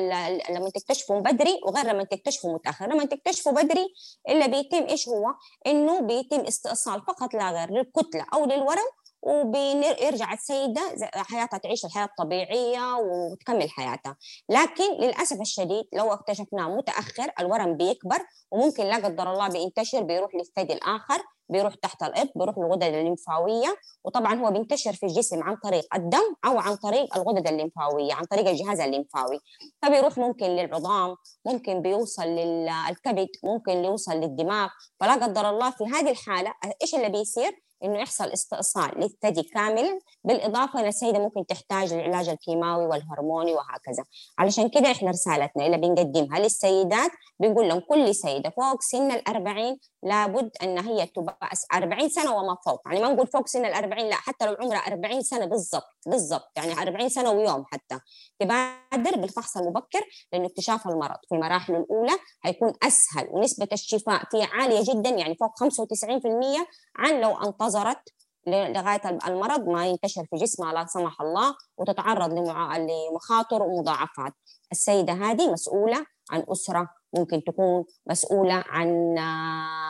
لما 0.50 0.70
تكتشفوا 0.70 1.20
بدري 1.20 1.60
وغير 1.68 1.86
لما 1.86 2.03
تكتشفوا 2.03 2.53
متأخر. 2.53 2.94
لما 2.94 3.06
تكتشفوا 3.06 3.51
بدري 3.51 3.94
اللي 4.30 4.48
بيتم 4.48 4.88
إيش 4.89 5.10
هو؟ 5.10 5.25
إنه 5.68 6.01
بيتم 6.01 6.39
استئصال 6.39 7.01
فقط 7.01 7.34
لا 7.34 7.51
غير 7.51 7.72
للكتلة 7.72 8.25
أو 8.34 8.46
للورم 8.46 8.89
وبيرجع 9.24 10.34
السيدة 10.34 10.82
حياتها 11.15 11.58
تعيش 11.58 11.86
الحياة 11.86 12.06
الطبيعية 12.06 12.96
وتكمل 12.96 13.70
حياتها 13.70 14.18
لكن 14.50 14.94
للأسف 15.00 15.42
الشديد 15.42 15.86
لو 15.94 16.13
اكتشفناه 16.13 16.68
متأخر 16.68 17.32
الورم 17.39 17.77
بيكبر 17.77 18.20
وممكن 18.51 18.84
لا 18.84 18.96
قدر 18.96 19.32
الله 19.32 19.48
بينتشر 19.48 20.03
بيروح 20.03 20.36
للثدي 20.36 20.74
الآخر 20.74 21.24
بيروح 21.50 21.75
تحت 21.75 22.03
الإبط 22.03 22.32
بيروح 22.36 22.58
للغدد 22.58 22.84
الليمفاوية. 22.84 23.77
وطبعا 24.06 24.36
هو 24.36 24.51
بينتشر 24.51 24.94
في 24.94 25.06
الجسم 25.06 25.44
عن 25.44 25.56
طريق 25.56 25.96
الدم 25.96 26.36
أو 26.46 26.60
عن 26.60 26.75
طريق 26.75 27.18
الغدد 27.18 27.48
الليمفاوية 27.48 28.13
عن 28.13 28.25
طريق 28.25 28.48
الجهاز 28.48 28.80
الليمفاوي. 28.80 29.39
فبيروح 29.82 30.18
ممكن 30.18 30.46
للعظام 30.46 31.15
ممكن 31.46 31.82
بيوصل 31.82 32.24
للكبد 32.24 33.27
ممكن 33.44 33.86
يوصل 33.86 34.13
للدماغ. 34.13 34.70
فلا 35.00 35.13
قدر 35.13 35.50
الله 35.50 35.72
في 35.72 35.84
هذه 35.84 36.12
الحالة 36.12 36.53
إيش 36.82 36.96
اللي 36.96 37.10
بيصير؟ 37.10 37.62
إنه 37.84 38.00
يحصل 38.00 38.25
استئصال 38.25 38.92
للثدي 39.00 39.44
كاملا 39.44 40.00
بالإضافة 40.24 40.80
ان 40.80 40.86
السيدة 40.88 41.20
ممكن 41.20 41.46
تحتاج 41.46 41.94
للعلاج 41.94 42.30
الكيماوي 42.30 42.86
والهرموني 42.86 43.54
وهكذا. 43.54 44.04
علشان 44.40 44.70
كده 44.70 44.92
إحنا 44.92 45.10
رسالتنا 45.12 45.66
اللي 45.66 45.78
بنقدمها 45.78 46.40
للسيدات 46.40 47.12
بنقول 47.40 47.70
لهم 47.70 47.80
كل 47.80 48.16
سيدة 48.16 48.50
فوق 48.50 48.82
سن 48.82 49.12
الأربعين 49.12 49.80
لابد 50.04 50.52
إن 50.63 50.80
هي 50.80 51.06
تبقى 51.08 51.50
40 51.74 52.10
سنة 52.10 52.36
وما 52.36 52.58
فوق. 52.66 52.82
يعني 52.86 53.02
ما 53.02 53.13
نقول 53.13 53.28
فوق 53.28 53.48
سن 53.48 53.66
الأربعين 53.66 54.10
لا 54.10 54.16
حتى 54.16 54.46
لو 54.46 54.56
عمرها 54.60 54.78
40 54.78 55.22
سنة 55.22 55.46
بالضبط 55.46 55.98
بالضبط. 56.06 56.52
يعني 56.58 56.74
40 56.82 57.10
سنة 57.10 57.32
ويوم 57.32 57.66
حتى. 57.72 58.00
تبادر 58.40 59.18
بالفحص 59.18 59.58
المبكر 59.58 60.06
لأنه 60.34 60.46
اكتشاف 60.46 60.88
المرض. 60.88 61.18
في 61.30 61.36
المراحل 61.36 61.75
الأولى 61.75 62.13
هيكون 62.44 62.74
أسهل 62.84 63.28
ونسبة 63.32 63.68
الشفاء 63.74 64.24
فيه 64.32 64.46
عالية 64.52 64.94
جدا 64.94 65.10
يعني 65.10 65.36
فوق 65.36 65.52
95% 65.63 66.68
عن 66.96 67.22
لو 67.22 67.32
انتظرت 67.75 68.13
لغاية 68.48 69.20
المرض 69.27 69.70
ما 69.70 69.88
ينتشر 69.88 70.25
في 70.25 70.36
جسمها 70.36 70.74
لا 70.74 70.86
سمح 70.86 71.22
الله 71.22 71.56
وتتعرض 71.77 72.34
لمخاطر 72.34 73.63
ومضاعفات. 73.63 74.34
السيدة 74.72 75.13
هذه 75.13 75.51
مسؤولة 75.51 76.06
عن 76.32 76.44
أسرة 76.51 76.89
ممكن 77.18 77.44
تكون 77.44 77.86
مسؤولة 78.10 78.63
عن 78.68 79.18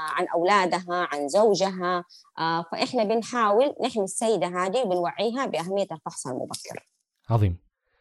عن 0.09 0.27
أولادها 0.35 1.07
عن 1.11 1.27
زوجها 1.27 2.03
فإحنا 2.71 3.03
بنحاول 3.03 3.75
نحمي 3.83 4.03
السيدة 4.03 4.47
هذه 4.47 4.81
وبنوعيها 4.81 5.45
بأهمية 5.45 5.87
الفحص 5.91 6.27
المبكر. 6.27 6.89
عظيم. 7.29 7.57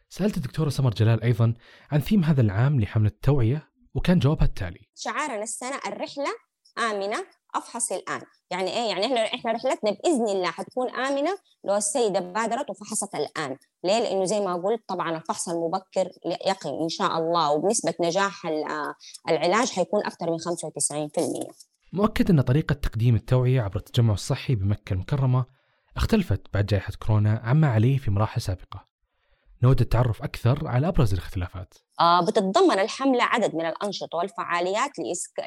سألت 0.09 0.37
الدكتورة 0.37 0.69
سمر 0.69 0.93
جلال 0.93 1.23
أيضا 1.23 1.53
عن 1.91 1.99
ثيم 1.99 2.23
هذا 2.23 2.41
العام 2.41 2.81
لحملة 2.81 3.09
التوعية 3.09 3.69
وكان 3.95 4.19
جوابها 4.19 4.45
التالي. 4.45 4.89
شعارنا 4.95 5.43
السنة 5.43 5.79
الرحلة 5.87 6.29
آمنة 6.77 7.25
أفحص 7.55 7.91
الآن. 7.91 8.21
يعني 8.51 8.71
إيه؟ 8.71 8.89
يعني 8.89 9.05
إحنا 9.05 9.19
إحنا 9.25 9.51
رحلتنا 9.51 9.91
بإذن 9.91 10.29
الله 10.29 10.51
حتكون 10.51 10.89
آمنة 10.89 11.37
لو 11.63 11.75
السيدة 11.75 12.19
بادرت 12.19 12.69
وفحصت 12.69 13.15
الآن. 13.15 13.57
ليه؟ 13.83 13.99
لأنه 13.99 14.25
زي 14.25 14.39
ما 14.39 14.55
قلت 14.55 14.81
طبعا 14.87 15.17
الفحص 15.17 15.49
المبكر 15.49 16.09
يقين 16.47 16.81
إن 16.83 16.89
شاء 16.89 17.17
الله 17.17 17.51
وبنسبة 17.51 17.93
نجاح 18.01 18.47
العلاج 19.29 19.71
حيكون 19.71 20.05
أكثر 20.05 20.31
من 20.31 20.37
95% 20.39 21.53
مؤكد 21.93 22.29
أن 22.29 22.41
طريقة 22.41 22.73
تقديم 22.73 23.15
التوعية 23.15 23.61
عبر 23.61 23.75
التجمع 23.77 24.13
الصحي 24.13 24.55
بمكة 24.55 24.93
المكرمة 24.93 25.45
اختلفت 25.97 26.41
بعد 26.53 26.65
جائحة 26.65 26.93
كورونا 27.07 27.41
عما 27.43 27.67
عليه 27.67 27.97
في 27.97 28.11
مراحل 28.11 28.41
سابقة. 28.41 28.92
نود 29.63 29.81
التعرف 29.81 30.23
أكثر 30.23 30.67
على 30.67 30.87
أبرز 30.87 31.13
الاختلافات. 31.13 31.73
آه 31.99 32.25
بتتضمن 32.25 32.79
الحملة 32.79 33.23
عدد 33.23 33.55
من 33.55 33.65
الأنشطة 33.65 34.17
والفعاليات 34.17 34.91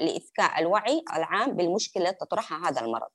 لإذكاء 0.00 0.58
الوعي 0.58 1.02
العام 1.16 1.56
بالمشكلة 1.56 2.10
تطرحها 2.10 2.68
هذا 2.68 2.80
المرض. 2.80 3.08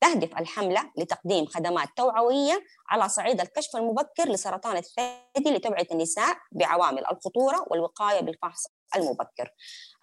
تهدف 0.00 0.38
الحملة 0.38 0.92
لتقديم 0.98 1.46
خدمات 1.46 1.88
توعوية 1.96 2.64
على 2.88 3.08
صعيد 3.08 3.40
الكشف 3.40 3.76
المبكر 3.76 4.28
لسرطان 4.28 4.76
الثدي 4.76 5.50
لتوعية 5.50 5.86
النساء 5.92 6.36
بعوامل 6.52 7.02
الخطورة 7.12 7.64
والوقاية 7.70 8.20
بالفحص 8.20 8.66
المبكر. 8.96 9.50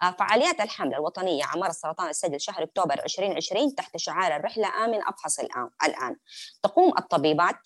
آه 0.02 0.10
فعاليات 0.18 0.60
الحملة 0.60 0.96
الوطنية 0.96 1.44
عن 1.44 1.72
سرطان 1.72 2.08
الثدي 2.08 2.36
لشهر 2.36 2.62
أكتوبر 2.62 2.94
2020 3.04 3.74
تحت 3.74 3.96
شعار 3.96 4.36
الرحلة 4.36 4.84
آمن 4.84 5.02
أفحص 5.02 5.38
الآن. 5.84 6.16
تقوم 6.62 6.92
الطبيبات 6.98 7.58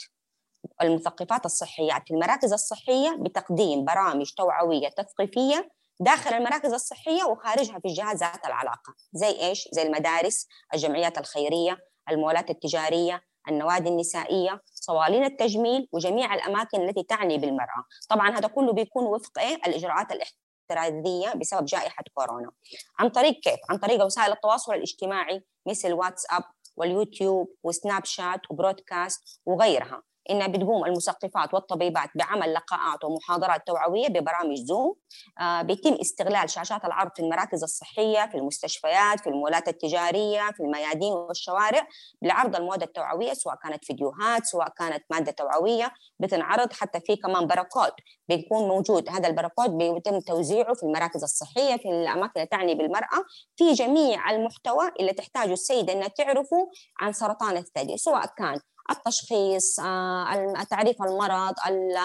المثقفات 0.83 1.47
الصحيات 1.47 2.03
في 2.07 2.15
المراكز 2.15 2.53
الصحية 2.53 3.17
بتقديم 3.21 3.85
برامج 3.85 4.31
توعوية 4.37 4.89
تثقيفية 4.89 5.69
داخل 6.01 6.35
المراكز 6.35 6.73
الصحية 6.73 7.25
وخارجها 7.25 7.79
في 7.79 7.89
الجهات 7.89 8.17
ذات 8.17 8.47
العلاقة 8.47 8.95
زي 9.13 9.41
إيش؟ 9.49 9.69
زي 9.73 9.83
المدارس 9.83 10.47
الجمعيات 10.75 11.19
الخيرية 11.19 11.79
المولات 12.11 12.51
التجارية 12.51 13.23
النوادي 13.49 13.89
النسائية 13.89 14.63
صوالين 14.75 15.25
التجميل 15.25 15.89
وجميع 15.93 16.35
الأماكن 16.35 16.89
التي 16.89 17.03
تعني 17.03 17.39
بالمرأة 17.39 17.85
طبعا 18.09 18.39
هذا 18.39 18.49
كله 18.49 18.73
بيكون 18.73 19.05
وفق 19.05 19.39
إيه؟ 19.39 19.55
الإجراءات 19.55 20.07
الاحترازية 20.13 21.35
بسبب 21.35 21.65
جائحة 21.65 22.05
كورونا 22.15 22.51
عن 22.99 23.09
طريق 23.09 23.41
كيف؟ 23.41 23.61
عن 23.71 23.79
طريق 23.79 24.05
وسائل 24.05 24.33
التواصل 24.33 24.75
الاجتماعي 24.75 25.45
مثل 25.67 25.93
واتساب 25.93 26.43
واليوتيوب 26.77 27.55
وسناب 27.63 28.05
شات 28.05 28.41
وبرودكاست 28.51 29.41
وغيرها 29.47 30.03
إنها 30.31 30.47
بتقوم 30.47 30.85
المثقفات 30.85 31.55
والطبيبات 31.55 32.11
بعمل 32.15 32.55
لقاءات 32.55 33.05
ومحاضرات 33.05 33.67
توعوية 33.67 34.09
ببرامج 34.09 34.57
زوم 34.57 34.95
آه 35.41 35.63
بيتم 35.63 35.93
استغلال 36.01 36.51
شاشات 36.51 36.85
العرض 36.85 37.11
في 37.17 37.23
المراكز 37.23 37.63
الصحية 37.63 38.29
في 38.31 38.35
المستشفيات 38.35 39.21
في 39.21 39.27
المولات 39.27 39.69
التجارية 39.69 40.51
في 40.57 40.61
الميادين 40.63 41.13
والشوارع 41.13 41.87
لعرض 42.23 42.57
المواد 42.57 42.83
التوعوية 42.83 43.33
سواء 43.33 43.55
كانت 43.63 43.85
فيديوهات 43.85 44.47
سواء 44.47 44.69
كانت 44.69 45.05
مادة 45.11 45.33
توعوية 45.33 45.93
بتنعرض. 46.19 46.73
حتى 46.73 47.01
في 47.01 47.17
كمان 47.17 47.47
بركود 47.47 47.91
بيكون 48.29 48.69
موجود 48.69 49.09
هذا 49.09 49.29
البركود 49.29 49.71
بيتم 49.71 50.21
توزيعه 50.21 50.75
في 50.75 50.83
المراكز 50.83 51.23
الصحية 51.23 51.77
في 51.77 51.89
الأماكن 51.89 52.33
اللي 52.37 52.47
تعني 52.47 52.75
بالمرأة 52.75 53.25
في 53.57 53.73
جميع 53.73 54.31
المحتوى 54.31 54.91
اللي 55.01 55.13
تحتاجه 55.13 55.53
السيدة 55.53 55.93
إنها 55.93 56.09
تعرفه 56.09 56.71
عن 57.01 57.13
سرطان 57.13 57.57
الثدي 57.57 57.97
سواء 57.97 58.27
كان 58.37 58.61
التشخيص 58.91 59.81
آه، 59.81 60.63
تعريف 60.71 61.03
المرض 61.03 61.55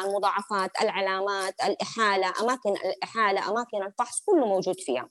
المضاعفات 0.06 0.72
العلامات 0.82 1.54
الإحالة 1.66 2.34
أماكن 2.42 2.70
الإحالة 2.86 3.50
أماكن 3.50 3.84
الفحص 3.84 4.22
كله 4.26 4.46
موجود 4.46 4.76
فيها. 4.80 5.10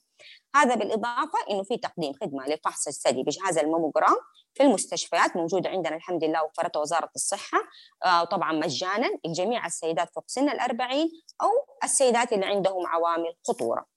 هذا 0.55 0.75
بالإضافة 0.75 1.39
إنه 1.51 1.63
في 1.63 1.77
تقديم 1.77 2.13
خدمة 2.21 2.45
لفحص 2.47 2.87
الثدي 2.87 3.23
بجهاز 3.23 3.57
الموموجرام 3.57 4.15
في 4.53 4.63
المستشفيات 4.63 5.35
موجودة 5.35 5.69
عندنا 5.69 5.95
الحمد 5.95 6.23
لله 6.23 6.43
وفرتها 6.43 6.79
وزارة 6.79 7.09
الصحة 7.15 7.57
آه، 8.05 8.23
طبعا 8.23 8.51
مجانا 8.51 9.09
لجميع 9.25 9.65
السيدات 9.65 10.09
فوق 10.15 10.23
سن 10.27 10.49
الأربعين 10.49 11.07
أو 11.41 11.49
السيدات 11.83 12.33
اللي 12.33 12.45
عندهم 12.45 12.87
عوامل 12.87 13.33
خطورة. 13.47 13.94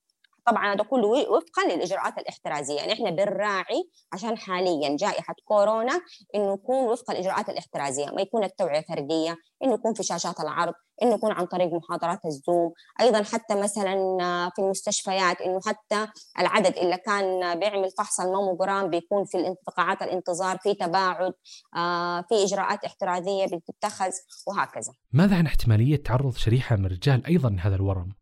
طبعا 0.50 0.74
هذا 0.74 0.82
كله 0.82 1.08
وفقا 1.08 1.64
للإجراءات 1.68 2.18
الاحترازية. 2.18 2.76
يعني 2.76 2.92
إحنا 2.92 3.10
بنراعي 3.10 3.90
عشان 4.12 4.38
حاليا 4.38 4.96
جائحة 4.96 5.34
كورونا 5.44 6.00
إنه 6.34 6.52
يكون 6.52 6.88
وفق 6.92 7.10
الاجراءات 7.10 7.48
الاحترازية. 7.48 8.06
ما 8.06 8.22
يكون 8.22 8.44
التوعية 8.44 8.84
فردية 8.88 9.36
إنه 9.64 9.74
يكون 9.74 9.94
في 9.94 10.02
شاشات 10.02 10.40
العرض 10.40 10.74
إنه 11.02 11.14
يكون 11.14 11.32
عن 11.32 11.46
طريق 11.46 11.72
محاضرات 11.72 12.18
الزوم. 12.26 12.72
أيضا 13.00 13.22
حتى 13.22 13.54
مثلا 13.54 13.94
في 14.56 14.62
المستشفيات 14.62 15.40
إنه 15.40 15.60
حتى 15.66 16.06
العدد 16.38 16.76
اللي 16.76 16.96
كان 16.96 17.58
بيعمل 17.58 17.90
فحص 17.98 18.20
الموموجرام 18.20 18.90
بيكون 18.90 19.24
في 19.24 19.54
قاعات 19.76 20.02
الانتظار 20.02 20.58
في 20.58 20.74
تباعد 20.74 21.32
آه، 21.76 22.24
في 22.28 22.44
إجراءات 22.44 22.84
احترازية 22.84 23.46
بتتخذ 23.46 24.10
وهكذا. 24.46 24.92
ماذا 25.12 25.36
عن 25.36 25.46
احتمالية 25.46 26.02
تعرض 26.02 26.34
شريحة 26.36 26.76
من 26.76 26.86
الرجال 26.86 27.26
أيضا 27.26 27.50
لهذا 27.50 27.74
الورم؟ 27.74 28.18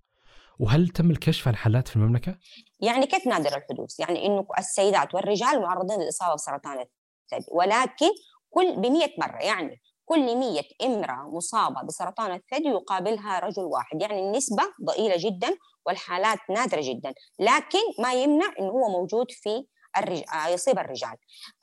وهل 0.58 0.88
تم 0.88 1.10
الكشف 1.10 1.48
عن 1.48 1.56
حالات 1.56 1.88
في 1.88 1.96
المملكة؟ 1.96 2.38
يعني 2.80 3.06
كيف 3.06 3.26
نادر 3.26 3.56
الحدوث؟ 3.56 4.00
يعني 4.00 4.26
إنه 4.26 4.46
السيدات 4.58 5.14
والرجال 5.14 5.60
معرضين 5.60 6.00
للإصابة 6.00 6.34
بسرطان 6.34 6.78
الثدي 6.78 7.46
ولكن 7.52 8.10
كل 8.50 8.76
ب 8.76 8.86
100 8.86 9.08
مرة 9.18 9.38
يعني 9.42 9.80
كل 10.04 10.36
100 10.36 10.62
إمرأة 10.82 11.30
مصابة 11.36 11.82
بسرطان 11.86 12.32
الثدي 12.34 12.68
يقابلها 12.68 13.38
رجل 13.38 13.62
واحد 13.62 14.02
يعني 14.02 14.20
النسبة 14.20 14.62
ضئيلة 14.84 15.14
جدا 15.18 15.56
والحالات 15.86 16.38
نادرة 16.50 16.80
جدا 16.82 17.14
لكن 17.38 17.78
ما 18.02 18.12
يمنع 18.12 18.46
إنه 18.60 18.68
هو 18.68 18.88
موجود 18.88 19.26
في 19.30 19.66
يصيب 20.48 20.78
الرجال. 20.78 21.16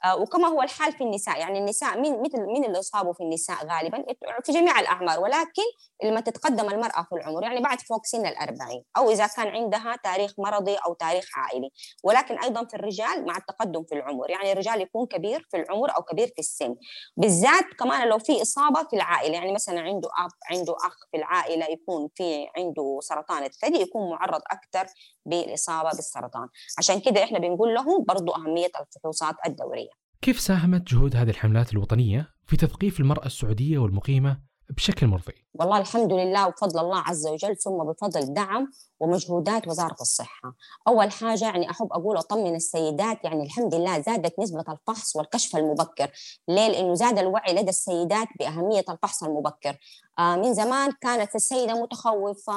آه، 0.06 0.16
وكما 0.16 0.48
هو 0.48 0.62
الحال 0.62 0.92
في 0.94 1.04
النساء. 1.04 1.40
يعني 1.40 1.60
النساء 1.60 2.00
مين 2.00 2.22
مثل 2.22 2.42
مين 2.46 2.66
اللي 2.66 2.80
يصابوا 2.80 3.14
في 3.14 3.24
النساء 3.24 3.66
غالبا 3.66 4.06
في 4.44 4.52
جميع 4.52 4.80
الأعمار. 4.80 5.20
ولكن 5.20 5.64
لما 6.04 6.22
تتقدم 6.22 6.70
المرأة 6.70 7.04
في 7.10 7.16
العمر 7.16 7.44
يعني 7.44 7.60
بعد 7.62 7.82
فوق 7.82 8.06
سن 8.06 8.26
الأربعين 8.26 8.84
أو 8.98 9.12
إذا 9.12 9.28
كان 9.28 9.48
عندها 9.48 9.96
تاريخ 10.04 10.34
مرضي 10.38 10.76
أو 10.76 10.94
تاريخ 10.94 11.26
عائلي. 11.36 11.70
ولكن 12.04 12.40
أيضا 12.40 12.66
في 12.66 12.74
الرجال 12.74 13.26
مع 13.26 13.38
التقدم 13.38 13.84
في 13.84 13.96
العمر. 13.96 14.30
يعني 14.30 14.52
الرجال 14.52 14.82
يكون 14.82 15.08
كبير 15.08 15.48
في 15.52 15.58
العمر 15.58 15.96
أو 15.98 16.02
كبير 16.02 16.28
في 16.28 16.40
السن. 16.40 16.76
بالذات 17.18 17.66
كمان 17.80 18.08
لو 18.08 18.20
في 18.20 18.42
إصابة 18.42 18.84
في 18.84 18.96
العائلة. 18.96 19.34
يعني 19.34 19.54
مثلا 19.54 19.82
عنده 19.82 20.10
أب 20.20 20.58
عنده 20.58 20.76
أخ 20.86 20.96
في 21.12 21.18
العائلة 21.18 21.66
يكون 21.66 22.10
في 22.16 22.48
عنده 22.58 23.00
سرطان 23.02 23.44
الثدي 23.44 23.82
يكون 23.82 24.10
معرض 24.10 24.42
أكثر 24.52 24.94
بالإصابة 25.26 25.90
بالسرطان. 25.90 26.48
عشان 26.78 27.00
كده 27.00 27.24
إحنا 27.24 27.40
بنقول 27.40 27.74
لهم 27.74 28.04
برضو 28.08 28.32
أهمية 28.32 28.72
الفحوصات 28.82 29.36
الدورية. 29.48 29.90
كيف 30.22 30.40
ساهمت 30.40 30.82
جهود 30.82 31.16
هذه 31.16 31.30
الحملات 31.30 31.74
الوطنية 31.74 32.30
في 32.48 32.58
تثقيف 32.58 33.00
المرأة 33.00 33.26
السعودية 33.26 33.78
والمقيمة 33.78 34.54
بشكل 34.70 35.08
مرضي؟ 35.08 35.34
والله 35.54 35.78
الحمد 35.78 36.14
لله 36.14 36.48
وبفضل 36.48 36.80
الله 36.80 36.98
عز 36.98 37.28
وجل 37.28 37.58
ثم 37.58 37.84
بفضل 37.84 38.34
دعم 38.34 38.72
ومجهودات 39.00 39.68
وزارة 39.68 39.96
الصحة. 40.02 40.56
أول 40.88 41.12
حاجة 41.12 41.46
يعني 41.46 41.70
أحب 41.72 41.88
أقول 41.92 42.18
أطمن 42.18 42.56
السيدات 42.56 43.24
يعني 43.24 43.44
الحمد 43.44 43.76
لله 43.76 44.00
زادت 44.00 44.40
نسبة 44.40 44.66
الفحص 44.70 45.16
والكشف 45.16 45.56
المبكر 45.56 46.12
ليه؟ 46.48 46.68
لأنه 46.68 46.94
زاد 46.94 47.20
الوعي 47.20 47.54
لدى 47.54 47.70
السيدات 47.70 48.28
بأهمية 48.40 48.84
الفحص 48.90 49.24
المبكر. 49.24 49.78
من 50.20 50.54
زمان 50.54 50.92
كانت 51.02 51.36
السيدة 51.36 51.74
متخوفة 51.74 52.54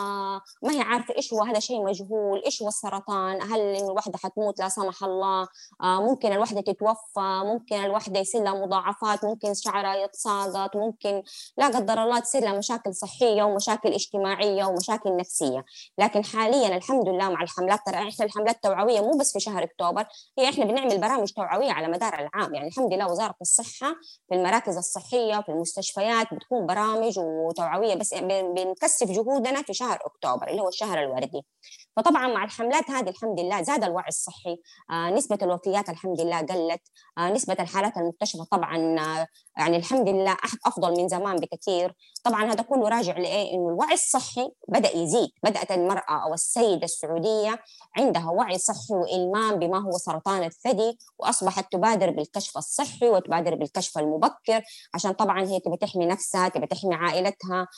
ما 0.63 0.73
هي 0.73 0.81
عارفة 0.81 1.15
إيش 1.17 1.35
هو 1.35 1.43
هذا 1.43 1.59
شيء 1.61 1.85
مجهول 1.85 2.43
إيش 2.45 2.63
هو 2.63 2.69
السرطان 2.69 3.43
هل 3.43 3.61
الوحدة 3.61 4.19
حتموت؟ 4.19 4.59
لا 4.61 4.69
سمح 4.69 5.05
الله. 5.05 5.49
آه 5.83 6.01
ممكن 6.01 6.33
الوحدة 6.33 6.61
تتوفى 6.61 7.43
ممكن 7.45 7.77
الوحدة 7.77 8.21
يصير 8.21 8.43
لها 8.43 8.67
مضاعفات 8.67 9.25
ممكن 9.25 9.55
شعرها 9.55 9.95
يتساقط 9.97 10.77
ممكن 10.77 11.23
لا 11.59 11.67
قدر 11.67 12.03
الله 12.03 12.19
تصير 12.21 12.43
لها 12.43 12.59
مشاكل 12.59 12.95
صحية 12.95 13.43
ومشاكل 13.43 13.93
اجتماعية 13.93 14.65
ومشاكل 14.65 15.17
نفسية. 15.17 15.65
لكن 15.99 16.25
حاليا 16.25 16.77
الحمد 16.77 17.09
لله 17.09 17.29
مع 17.31 17.43
الحملات 17.43 17.81
ترى 17.87 17.97
إحنا 17.97 18.25
الحملات 18.27 18.55
التوعويه 18.57 19.01
مو 19.01 19.19
بس 19.19 19.33
في 19.33 19.41
شهر 19.41 19.63
أكتوبر 19.65 20.05
هي 20.39 20.49
إحنا 20.49 20.65
بنعمل 20.65 20.99
برامج 21.01 21.33
توعوية 21.33 21.73
على 21.73 21.89
مدار 21.89 22.15
العام. 22.15 22.55
يعني 22.55 22.69
الحمد 22.69 22.93
لله 22.95 23.11
وزارة 23.11 23.35
الصحة 23.41 23.95
في 24.29 24.35
المراكز 24.35 24.77
الصحية 24.77 25.41
في 25.41 25.49
المستشفيات 25.49 26.35
بتكون 26.35 26.67
برامج 26.67 27.19
وتوعويه 27.49 27.95
بس 27.95 28.15
بنكثف 28.57 29.11
جهودنا 29.11 29.62
في 29.62 29.75
شهر 29.75 29.99
أكتوبر 30.07 30.49
اللي 30.49 30.62
هو 30.62 30.69
الشهر 30.69 30.99
الوردي. 31.03 31.43
فطبعا 31.97 32.26
مع 32.26 32.45
الحملات 32.45 32.91
هذه 32.91 33.09
الحمد 33.09 33.41
لله 33.41 33.62
زاد 33.62 33.85
الوعي 33.85 34.09
الصحي 34.09 34.57
آه 34.91 35.11
نسبة 35.11 35.38
الوفيات 35.43 35.88
الحمد 35.88 36.21
لله 36.21 36.38
قلت 36.38 36.83
آه 37.19 37.31
نسبة 37.31 37.57
الحالات 37.61 37.97
المكتشفة 37.97 38.45
طبعا 38.45 39.00
آه 39.00 39.26
يعني 39.59 39.76
الحمد 39.76 40.09
لله 40.09 40.37
أفضل 40.67 41.03
من 41.03 41.09
زمان 41.09 41.37
بكثير. 41.37 41.95
طبعا 42.25 42.45
هذا 42.45 42.62
كله 42.62 42.88
راجع 42.88 43.19
لإيه؟ 43.19 43.55
إنه 43.55 43.69
الوعي 43.69 43.95
الصحي 43.95 44.50
بدأ 44.69 44.97
يزيد. 44.97 45.29
بدأت 45.43 45.71
المرأة 45.71 46.25
أو 46.26 46.35
السيدة 46.35 46.85
السعودية 46.85 47.59
عندها 47.99 48.31
وعي 48.31 48.59
صحي 48.59 48.95
وإلمام 48.95 49.59
بما 49.59 49.79
هو 49.79 49.91
سرطان 49.93 50.43
الثدي 50.43 50.99
وأصبحت 51.19 51.73
تبادر 51.73 52.11
بالكشف 52.11 52.57
الصحي 52.59 53.09
وتبادر 53.09 53.55
بالكشف 53.55 53.99
المبكر. 53.99 54.62
عشان 54.95 55.12
طبعا 55.12 55.43
هي 55.43 55.61
تبي 55.61 55.76
تحمي 55.76 56.07
نفسها 56.07 56.49
تبي 56.49 56.67
تحمي 56.67 56.95
عائلتها 56.95 57.69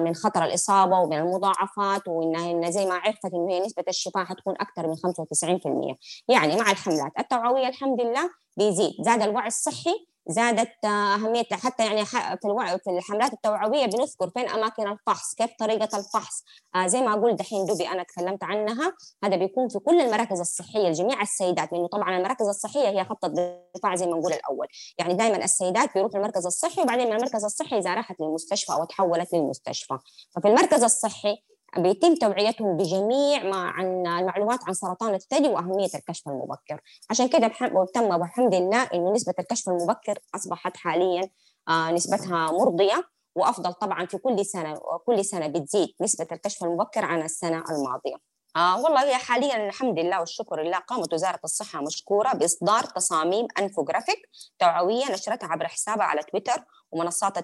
من 0.00 0.14
خطر 0.14 0.44
الإصابة 0.44 0.98
ومن 0.98 1.18
المضاعفات 1.18 2.08
وإنها 2.08 2.70
زي 2.70 2.86
ما 2.86 2.94
عرفت 2.94 3.24
إنه 3.24 3.51
هي 3.52 3.60
نسبة 3.60 3.84
الشفاء 3.88 4.24
حتكون 4.24 4.54
أكثر 4.60 4.86
من 4.86 4.96
95% 4.96 5.96
يعني 6.28 6.56
مع 6.56 6.70
الحملات. 6.70 7.12
التوعوية 7.18 7.68
الحمد 7.68 8.00
لله 8.00 8.30
بيزيد. 8.56 8.92
زاد 9.00 9.22
الوعي 9.22 9.46
الصحي 9.46 10.06
زادت 10.28 10.84
أهميتها 10.84 11.56
حتى 11.56 11.86
يعني 11.86 12.04
في 12.04 12.44
الوعي 12.44 12.78
في 12.78 12.90
الحملات 12.90 13.32
التوعوية 13.32 13.86
بنذكر 13.86 14.30
فين 14.30 14.48
أماكن 14.48 14.92
الفحص 14.92 15.34
كيف 15.34 15.50
طريقة 15.58 15.98
الفحص. 15.98 16.44
آه 16.74 16.86
زي 16.86 17.00
ما 17.00 17.12
أقول 17.12 17.36
دحين 17.36 17.64
دوبي 17.64 17.88
أنا 17.88 18.02
تكلمت 18.02 18.44
عنها. 18.44 18.92
هذا 19.24 19.36
بيكون 19.36 19.68
في 19.68 19.78
كل 19.78 20.00
المراكز 20.00 20.40
الصحية. 20.40 20.88
لجميع 20.88 21.22
السيدات 21.22 21.72
لأنه 21.72 21.86
طبعا 21.86 22.16
المراكز 22.16 22.48
الصحية 22.48 22.88
هي 22.88 23.04
خط 23.04 23.24
الدفاع 23.24 23.94
زي 23.94 24.06
ما 24.06 24.12
نقول 24.18 24.32
الأول. 24.32 24.66
يعني 24.98 25.14
دائما 25.14 25.44
السيدات 25.44 25.94
بيروحوا 25.94 26.16
المركز 26.16 26.46
الصحي 26.46 26.82
وبعدين 26.82 27.06
من 27.06 27.12
المركز 27.12 27.44
الصحي 27.44 27.78
إذا 27.78 27.94
راحت 27.94 28.20
للمستشفى 28.20 28.72
أو 28.72 28.84
تحولت 28.84 29.34
للمستشفى. 29.34 29.98
ففي 30.36 30.48
المركز 30.48 30.82
الصحي 30.82 31.36
بيتم 31.78 32.14
توعيتهم 32.14 32.76
بجميع 32.76 33.42
ما 33.44 33.56
عن 33.56 34.06
المعلومات 34.06 34.58
عن 34.66 34.74
سرطان 34.74 35.14
الثدي 35.14 35.48
وأهمية 35.48 35.88
الكشف 35.94 36.28
المبكر. 36.28 36.80
عشان 37.10 37.28
كده 37.28 37.48
تم 37.94 38.04
والحمد 38.04 38.54
لله 38.54 38.82
إنه 38.82 39.12
نسبة 39.12 39.34
الكشف 39.38 39.68
المبكر 39.68 40.18
أصبحت 40.34 40.76
حاليا 40.76 41.30
آه 41.68 41.90
نسبتها 41.90 42.50
مرضية 42.52 43.04
وأفضل 43.36 43.72
طبعا 43.72 44.06
في 44.06 44.18
كل 44.18 44.46
سنة 44.46 44.74
كل 45.06 45.24
سنة 45.24 45.46
بتزيد 45.46 45.88
نسبة 46.00 46.26
الكشف 46.32 46.64
المبكر 46.64 47.04
عن 47.04 47.22
السنة 47.22 47.64
الماضية. 47.70 48.16
آه 48.56 48.80
والله 48.82 49.04
هي 49.04 49.14
حاليا 49.14 49.66
الحمد 49.66 49.98
لله 49.98 50.20
والشكر 50.20 50.62
لله 50.62 50.78
قامت 50.78 51.12
وزارة 51.12 51.40
الصحة 51.44 51.80
مشكورة 51.82 52.32
بإصدار 52.32 52.84
تصاميم 52.84 53.46
انفوجرافيك 53.58 54.18
توعوية 54.58 55.12
نشرتها 55.12 55.46
عبر 55.46 55.68
حسابها 55.68 56.04
على 56.04 56.22
تويتر 56.22 56.64
ومنصات 56.90 57.38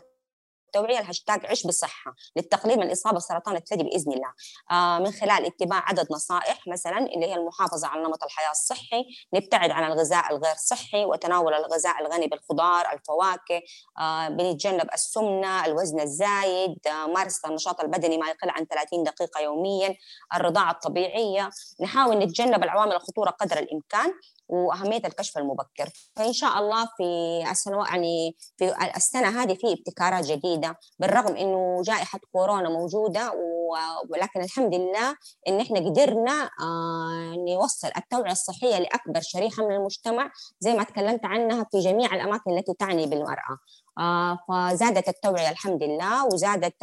التوعيه 0.69 0.99
الهاشتاج 0.99 1.47
عش 1.47 1.67
بصحه 1.67 2.15
للتقليل 2.37 2.77
من 2.77 2.83
الإصابة 2.83 3.17
بسرطان 3.17 3.57
الثدي 3.57 3.83
بإذن 3.83 4.13
الله. 4.13 4.33
آه 4.71 4.99
من 4.99 5.11
خلال 5.13 5.47
اتباع 5.47 5.89
عدد 5.89 6.07
نصائح 6.11 6.67
مثلا 6.67 6.99
اللي 6.99 7.27
هي 7.27 7.35
المحافظة 7.35 7.89
على 7.89 8.03
نمط 8.03 8.25
الحياة 8.25 8.51
الصحي 8.51 9.05
نبتعد 9.35 9.71
عن 9.71 9.93
الغذاء 9.93 10.37
الغير 10.37 10.55
صحي 10.57 11.05
وتناول 11.05 11.55
الغذاء 11.55 12.01
الغني 12.01 12.27
بالخضار 12.27 12.93
الفواكه 12.93 13.63
آه 14.01 14.29
بنتجنب 14.29 14.89
السمنة 14.95 15.65
الوزن 15.67 16.01
الزايد 16.01 16.77
آه 16.87 17.07
مارسه 17.07 17.49
النشاط 17.49 17.81
البدني 17.81 18.19
ما 18.19 18.29
يقل 18.29 18.51
عن 18.51 18.65
30 18.65 19.03
دقيقة 19.03 19.41
يوميا 19.41 19.97
الرضاعة 20.35 20.71
الطبيعية. 20.71 21.51
نحاول 21.81 22.19
نتجنب 22.19 22.65
العوامل 22.65 22.93
الخطورة 22.93 23.31
قدر 23.31 23.59
الإمكان. 23.59 24.15
وأهمية 24.49 25.03
الكشف 25.05 25.39
المبكر. 25.39 25.91
فإن 26.17 26.33
شاء 26.33 26.59
الله 26.59 26.85
في 26.97 27.05
السنوات 27.51 27.89
يعني 27.89 28.37
في 28.57 28.75
السنة 28.97 29.43
هذه 29.43 29.55
في 29.55 29.73
ابتكارات 29.73 30.25
جديدة 30.25 30.79
بالرغم 30.99 31.37
إنه 31.37 31.83
جائحة 31.83 32.19
كورونا 32.33 32.69
موجودة 32.69 33.33
ولكن 34.11 34.41
الحمد 34.41 34.75
لله 34.75 35.17
إن 35.49 35.61
إحنا 35.61 35.79
قدرنا 35.81 36.51
آه، 36.61 37.35
نوصل 37.49 37.91
التوعية 37.97 38.33
الصحية 38.33 38.79
لأكبر 38.79 39.21
شريحة 39.23 39.67
من 39.67 39.75
المجتمع 39.75 40.31
زي 40.61 40.75
ما 40.75 40.83
تكلمت 40.83 41.25
عنها 41.25 41.67
في 41.73 41.79
جميع 41.79 42.15
الأماكن 42.15 42.59
التي 42.59 42.73
تعني 42.79 43.07
بالمرأة. 43.07 43.59
آه، 43.99 44.39
فزادت 44.49 45.09
التوعية 45.09 45.51
الحمد 45.51 45.83
لله 45.83 46.27
وزادت 46.27 46.83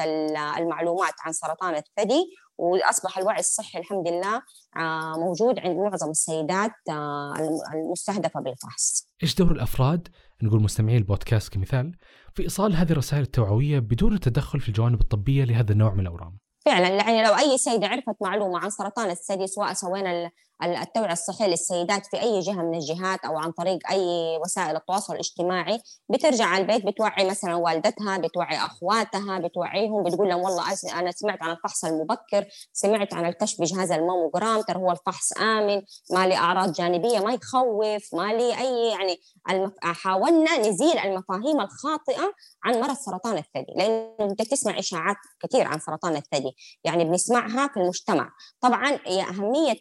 المعلومات 0.58 1.14
عن 1.26 1.34
سرطان 1.34 1.76
الثدي 1.76 2.26
وأصبح 2.58 3.18
الوعي 3.18 3.40
الصحي 3.40 3.80
الحمد 3.80 4.08
لله 4.08 4.42
آه، 4.78 5.14
موجود 5.18 5.60
عند 5.60 5.78
معظم 5.78 6.10
السيدات 6.10 6.72
آه، 6.90 7.34
المستهدفة 7.74 8.40
بالفحص. 8.40 9.10
إيش 9.24 9.36
دور 9.36 9.52
الأفراد 9.52 10.08
نقول 10.44 10.62
مستمعي 10.62 10.98
البودكاست 10.98 11.54
كمثال 11.54 11.96
في 12.34 12.44
إيصال 12.44 12.76
هذه 12.76 12.92
الرسائل 12.92 13.24
التوعوية 13.24 13.80
بدون 13.80 14.14
التدخل 14.14 14.60
في 14.60 14.70
الجوانب 14.70 15.02
الطبية 15.02 15.44
لهذا 15.44 15.72
النوع 15.72 15.94
من 15.94 16.00
الأورام؟ 16.00 16.38
فعلا 16.66 16.88
يعني 16.88 17.24
لو 17.24 17.36
أي 17.36 17.58
سيدة 17.58 17.88
عرفت 17.88 18.16
معلومة 18.22 18.60
عن 18.60 18.70
سرطان 18.70 19.10
الثدي 19.10 19.48
سواء 19.48 19.74
سوينا 19.74 20.32
التوعية 20.64 21.12
الصحية 21.14 21.48
للسيدات 21.48 22.06
في 22.06 22.22
أي 22.22 22.40
جهة 22.40 22.62
من 22.62 22.76
الجهات 22.76 23.20
أو 23.26 23.38
عن 23.38 23.52
طريق 23.52 23.80
أي 23.92 24.38
وسائل 24.46 24.76
التواصل 24.76 25.14
الاجتماعي 25.14 25.82
بترجع 26.10 26.46
على 26.46 26.62
البيت 26.62 26.86
بتوعي 26.86 27.30
مثلا 27.30 27.56
والدتها 27.56 28.18
بتوعي 28.18 28.58
أخواتها 28.58 29.40
بتوعيهم 29.40 30.04
بتقول 30.04 30.30
لهم 30.30 30.42
والله 30.42 30.64
أنا 31.00 31.12
سمعت 31.12 31.44
عن 31.44 31.52
الفحص 31.52 31.86
المبكر 31.86 32.46
سمعت 32.74 33.14
عن 33.14 33.26
الكشف 33.26 33.62
بجهاز 33.62 33.92
الماموجرام 33.92 34.62
ترى 34.62 34.78
هو 34.78 34.92
الفحص 34.92 35.38
آمن 35.38 35.82
ما 36.12 36.28
لي 36.28 36.36
أعراض 36.36 36.72
جانبية 36.72 37.20
ما 37.20 37.34
يخوف 37.34 38.14
ما 38.14 38.34
لي 38.34 38.60
أي 38.60 38.90
يعني 38.92 39.18
المف... 39.50 39.74
حاولنا 39.82 40.58
نزيل 40.58 40.98
المفاهيم 40.98 41.62
الخاطئة 41.62 42.34
عن 42.64 42.80
مرض 42.80 42.96
سرطان 42.96 43.38
الثدي 43.38 43.74
لأنه 43.76 44.16
أنت 44.20 44.42
تسمع 44.42 44.80
إشاعات 44.80 45.16
كثير 45.44 45.68
عن 45.68 45.80
سرطان 45.80 46.16
الثدي 46.16 46.52
يعني 46.84 47.04
بنسمعها 47.06 47.68
في 47.68 47.80
المجتمع. 47.80 48.30
طبعا 48.62 49.00
أهمية 49.08 49.80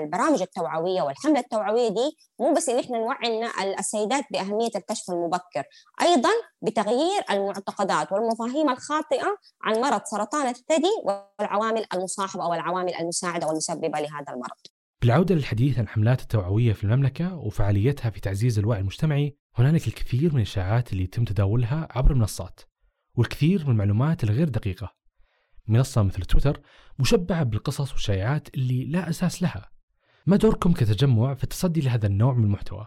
البرامج 0.00 0.42
التوعوية 0.42 1.02
والحملة 1.02 1.40
التوعوية 1.40 1.88
دي 1.88 2.16
مو 2.40 2.54
بس 2.54 2.68
إن 2.68 2.78
إحنا 2.78 2.98
نوعي 2.98 3.50
السيدات 3.78 4.24
بأهمية 4.32 4.70
الكشف 4.76 5.10
المبكر 5.10 5.64
أيضا 6.02 6.30
بتغيير 6.62 7.22
المعتقدات 7.30 8.12
والمفاهيم 8.12 8.70
الخاطئة 8.70 9.36
عن 9.62 9.80
مرض 9.80 10.00
سرطان 10.04 10.46
الثدي 10.48 10.92
والعوامل 11.38 11.84
المصاحبة 11.94 12.44
أو 12.44 12.54
العوامل 12.54 12.94
المساعدة 12.94 13.46
والمسببة 13.46 14.00
لهذا 14.00 14.32
المرض. 14.32 14.60
بالعودة 15.02 15.34
للحديث 15.34 15.78
عن 15.78 15.84
الحملات 15.84 16.20
التوعوية 16.20 16.72
في 16.72 16.84
المملكة 16.84 17.36
وفعاليتها 17.36 18.10
في 18.10 18.20
تعزيز 18.20 18.58
الوعي 18.58 18.80
المجتمعي 18.80 19.36
هنالك 19.54 19.88
الكثير 19.88 20.30
من 20.32 20.36
الإشاعات 20.36 20.92
اللي 20.92 21.04
يتم 21.04 21.24
تداولها 21.24 21.88
عبر 21.90 22.10
المنصات 22.10 22.60
والكثير 23.16 23.64
من 23.64 23.70
المعلومات 23.70 24.24
الغير 24.24 24.48
دقيقة. 24.48 24.94
منصة 25.68 26.02
مثل 26.02 26.22
تويتر 26.22 26.60
مشبعة 26.98 27.42
بالقصص 27.42 27.92
والشائعات 27.92 28.54
اللي 28.54 28.84
لا 28.84 29.10
أساس 29.10 29.42
لها. 29.42 29.70
ما 30.26 30.36
دوركم 30.36 30.72
كتجمع 30.72 31.34
في 31.34 31.44
التصدي 31.44 31.80
لهذا 31.80 32.06
النوع 32.06 32.34
من 32.34 32.44
المحتوى؟ 32.44 32.86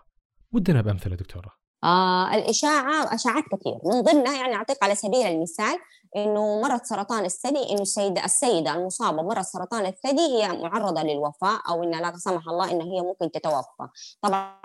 ودنا 0.51 0.81
بأمثلة 0.81 1.15
دكتورة 1.15 1.62
آه 1.83 2.35
الإشاعة 2.35 3.15
أشاعات 3.15 3.43
كثير. 3.43 3.77
من 3.85 4.01
ضمنها 4.01 4.37
يعني 4.37 4.55
أعطيك 4.55 4.83
على 4.83 4.95
سبيل 4.95 5.27
المثال 5.27 5.79
إنه 6.15 6.61
مرض 6.61 6.83
سرطان 6.83 7.25
الثدي 7.25 7.69
إنه 7.71 7.81
السيده 7.81 8.25
السيدة 8.25 8.73
المصابة 8.75 9.21
بمرض 9.21 9.41
سرطان 9.41 9.85
الثدي 9.85 10.21
هي 10.21 10.47
معرضة 10.47 11.01
للوفاة 11.03 11.59
أو 11.69 11.83
انها 11.83 12.01
لا 12.01 12.17
سمح 12.17 12.49
الله 12.49 12.71
انها 12.71 12.85
هي 12.85 13.01
ممكن 13.01 13.31
تتوفى. 13.31 13.87
طبعا 14.21 14.59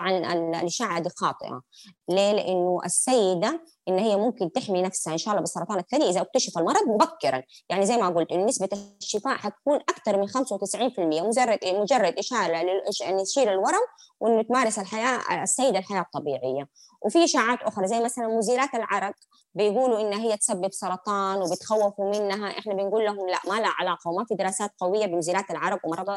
الإشاعة 0.61 0.99
دي 0.99 1.09
خاطئة. 1.09 1.61
ليه؟ 2.09 2.31
لأنه 2.31 2.79
السيدة 2.85 3.63
إن 3.87 3.99
هي 3.99 4.15
ممكن 4.15 4.51
تحمي 4.51 4.81
نفسها 4.81 5.13
إن 5.13 5.17
شاء 5.17 5.31
الله 5.33 5.43
بسرطان 5.43 5.79
الثدي. 5.79 6.09
إذا 6.09 6.21
اكتشف 6.21 6.57
المرض 6.57 6.87
مبكرا. 6.87 7.43
يعني 7.69 7.85
زي 7.85 7.97
ما 7.97 8.09
قلت 8.09 8.31
إنه 8.31 8.45
نسبة 8.45 8.69
الشفاء 9.01 9.37
حتكون 9.37 9.75
أكثر 9.75 10.17
من 10.17 10.27
95% 10.27 11.23
مجرد 11.23 11.59
مجرد 11.65 12.19
إشارة 12.19 12.61
ان 13.07 13.15
نشيل 13.15 13.49
الورم 13.49 13.85
وإنه 14.19 14.41
تمارس 14.41 14.79
الحياة 14.79 15.43
السيدة 15.43 15.79
الحياة 15.79 16.01
الطبيعية. 16.01 16.67
وفي 17.01 17.23
اشاعات 17.23 17.59
أخرى 17.61 17.87
زي 17.87 17.99
مثلا 18.03 18.27
مزيلات 18.27 18.75
العرق 18.75 19.13
بيقولوا 19.53 19.99
انها 20.01 20.19
هي 20.19 20.37
تسبب 20.37 20.69
سرطان 20.71 21.41
وبتخوفوا 21.41 22.19
منها 22.19 22.49
إحنا 22.59 22.73
بنقول 22.73 23.05
لهم 23.05 23.29
لا 23.29 23.39
ما 23.47 23.59
لها 23.59 23.73
علاقة 23.79 24.09
وما 24.11 24.25
في 24.25 24.35
دراسات 24.35 24.71
قوية 24.79 25.05
بنزلات 25.05 25.51
العرق 25.51 25.79
ومرض 25.85 26.09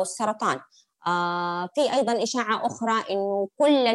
السرطان 0.00 0.60
آه 1.06 1.68
في 1.74 1.92
أيضا 1.94 2.22
إشاعة 2.22 2.66
أخرى 2.66 3.04
إنه 3.10 3.48
كل 3.58 3.86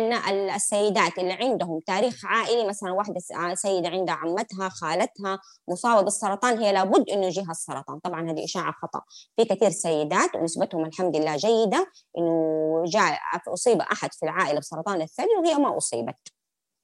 السيدات 0.55 1.17
اللي 1.19 1.33
عندهم 1.33 1.79
تاريخ 1.79 2.25
عائلي 2.25 2.67
مثلا 2.67 2.91
واحدة 2.91 3.19
سيدة 3.55 3.89
عندها 3.89 4.15
عمتها 4.15 4.69
خالتها 4.69 5.39
مصابه 5.69 6.01
بالسرطان 6.01 6.59
هي 6.59 6.71
لابد 6.71 7.09
إنه 7.09 7.25
يجيها 7.25 7.51
السرطان. 7.51 7.99
طبعا 7.99 8.31
هذه 8.31 8.43
إشاعة 8.43 8.71
خطأ. 8.71 9.01
في 9.37 9.45
كثير 9.45 9.69
سيدات 9.69 10.35
ونسبتهم 10.35 10.85
الحمد 10.85 11.15
لله 11.15 11.35
جيدة 11.35 11.91
إنه 12.17 12.83
جاء 12.87 13.19
أصيب 13.47 13.81
أحد 13.81 14.13
في 14.13 14.23
العائلة 14.23 14.59
بسرطان 14.59 15.01
الثدي 15.01 15.35
وهي 15.43 15.55
ما 15.55 15.77
أصيبت. 15.77 16.15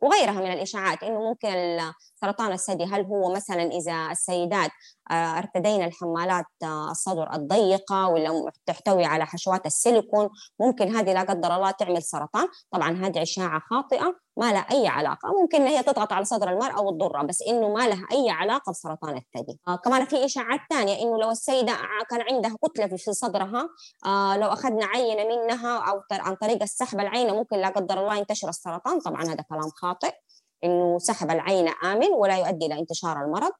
وغيرها 0.01 0.31
من 0.41 0.53
الإشاعات 0.53 1.03
إنه 1.03 1.19
ممكن 1.19 1.79
سرطان 2.25 2.51
الثدي 2.51 2.83
هل 2.83 3.05
هو 3.05 3.33
مثلا 3.33 3.63
إذا 3.63 4.11
السيدات 4.11 4.71
آه، 5.11 5.37
ارتدينا 5.37 5.85
الحمالات 5.85 6.45
آه، 6.63 6.91
الصدر 6.91 7.33
الضيقة 7.33 8.07
ولا 8.07 8.51
تحتوي 8.65 9.05
على 9.05 9.25
حشوات 9.25 9.65
السيليكون 9.65 10.29
ممكن 10.59 10.95
هذه 10.95 11.13
لا 11.13 11.21
قدر 11.21 11.55
الله 11.55 11.71
تعمل 11.71 12.03
سرطان. 12.03 12.47
طبعا 12.71 13.05
هذه 13.05 13.21
إشاعة 13.21 13.61
خاطئة 13.69 14.15
ما 14.37 14.51
لها 14.51 14.65
أي 14.71 14.87
علاقة. 14.87 15.29
ممكن 15.41 15.61
هي 15.61 15.83
تضغط 15.83 16.13
على 16.13 16.25
صدر 16.25 16.49
المرأة 16.49 16.81
وتضرها 16.81 17.23
بس 17.23 17.41
إنه 17.41 17.69
ما 17.73 17.87
لها 17.87 18.07
أي 18.11 18.29
علاقة 18.29 18.71
بسرطان 18.71 19.17
الثدي. 19.17 19.59
آه 19.67 19.75
كمان 19.75 20.05
في 20.05 20.25
إشاعات 20.25 20.59
ثانية 20.69 21.01
إنه 21.01 21.17
لو 21.17 21.31
السيدة 21.31 21.73
كان 22.09 22.21
عندها 22.21 22.55
كتلة 22.63 22.87
في 22.87 23.13
صدرها 23.13 23.69
آه 24.05 24.37
لو 24.37 24.47
أخذنا 24.47 24.85
عينة 24.85 25.23
منها 25.23 25.77
أو 25.77 26.01
عن 26.11 26.35
طريق 26.35 26.61
السحب 26.61 26.99
العينة 26.99 27.35
ممكن 27.35 27.57
لا 27.57 27.69
قدر 27.69 27.99
الله 27.99 28.15
ينتشر 28.17 28.49
السرطان. 28.49 28.99
طبعا 28.99 29.23
هذا 29.23 29.43
كلام 29.49 29.69
خاطئ. 29.69 30.13
إنه 30.63 30.97
سحب 30.99 31.31
العينة 31.31 31.71
آمن 31.83 32.07
ولا 32.07 32.37
يؤدي 32.37 32.65
إلى 32.65 32.79
انتشار 32.79 33.25
المرض. 33.25 33.51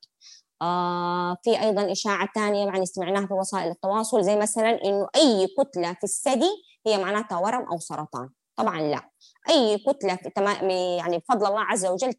آه 0.62 1.38
في 1.44 1.62
أيضا 1.62 1.92
إشاعة 1.92 2.30
ثانية 2.36 2.66
يعني 2.66 2.84
استمعناها 2.84 3.28
في 3.28 3.34
وسائل 3.34 3.72
التواصل 3.72 4.24
زي 4.24 4.36
مثلا 4.36 4.70
إنه 4.70 5.08
أي 5.16 5.48
كتلة 5.48 5.94
في 5.94 6.04
الثدي 6.04 6.52
هي 6.88 6.98
معناتها 7.04 7.38
ورم 7.38 7.66
أو 7.72 7.78
سرطان. 7.80 8.30
طبعا 8.56 8.82
لا. 8.82 9.10
أي 9.50 9.78
كتلة 9.78 10.16
في 10.16 10.30
تما... 10.30 10.54
يعني 10.98 11.18
بفضل 11.18 11.46
الله 11.48 11.62
عز 11.62 11.86
وجل 11.86 12.12
80% 12.12 12.16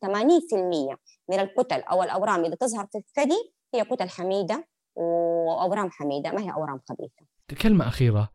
من 1.28 1.40
الكتل 1.40 1.80
أو 1.80 2.02
الأورام 2.02 2.44
اللي 2.44 2.56
تظهر 2.56 2.86
في 2.92 2.98
الثدي 2.98 3.54
هي 3.74 3.84
كتل 3.84 4.08
حميدة 4.08 4.68
وأورام 4.94 5.90
حميدة 5.90 6.30
ما 6.30 6.40
هي 6.42 6.52
أورام 6.52 6.80
خبيثة. 6.88 7.26
كلمة 7.62 7.88
أخيرة. 7.88 8.28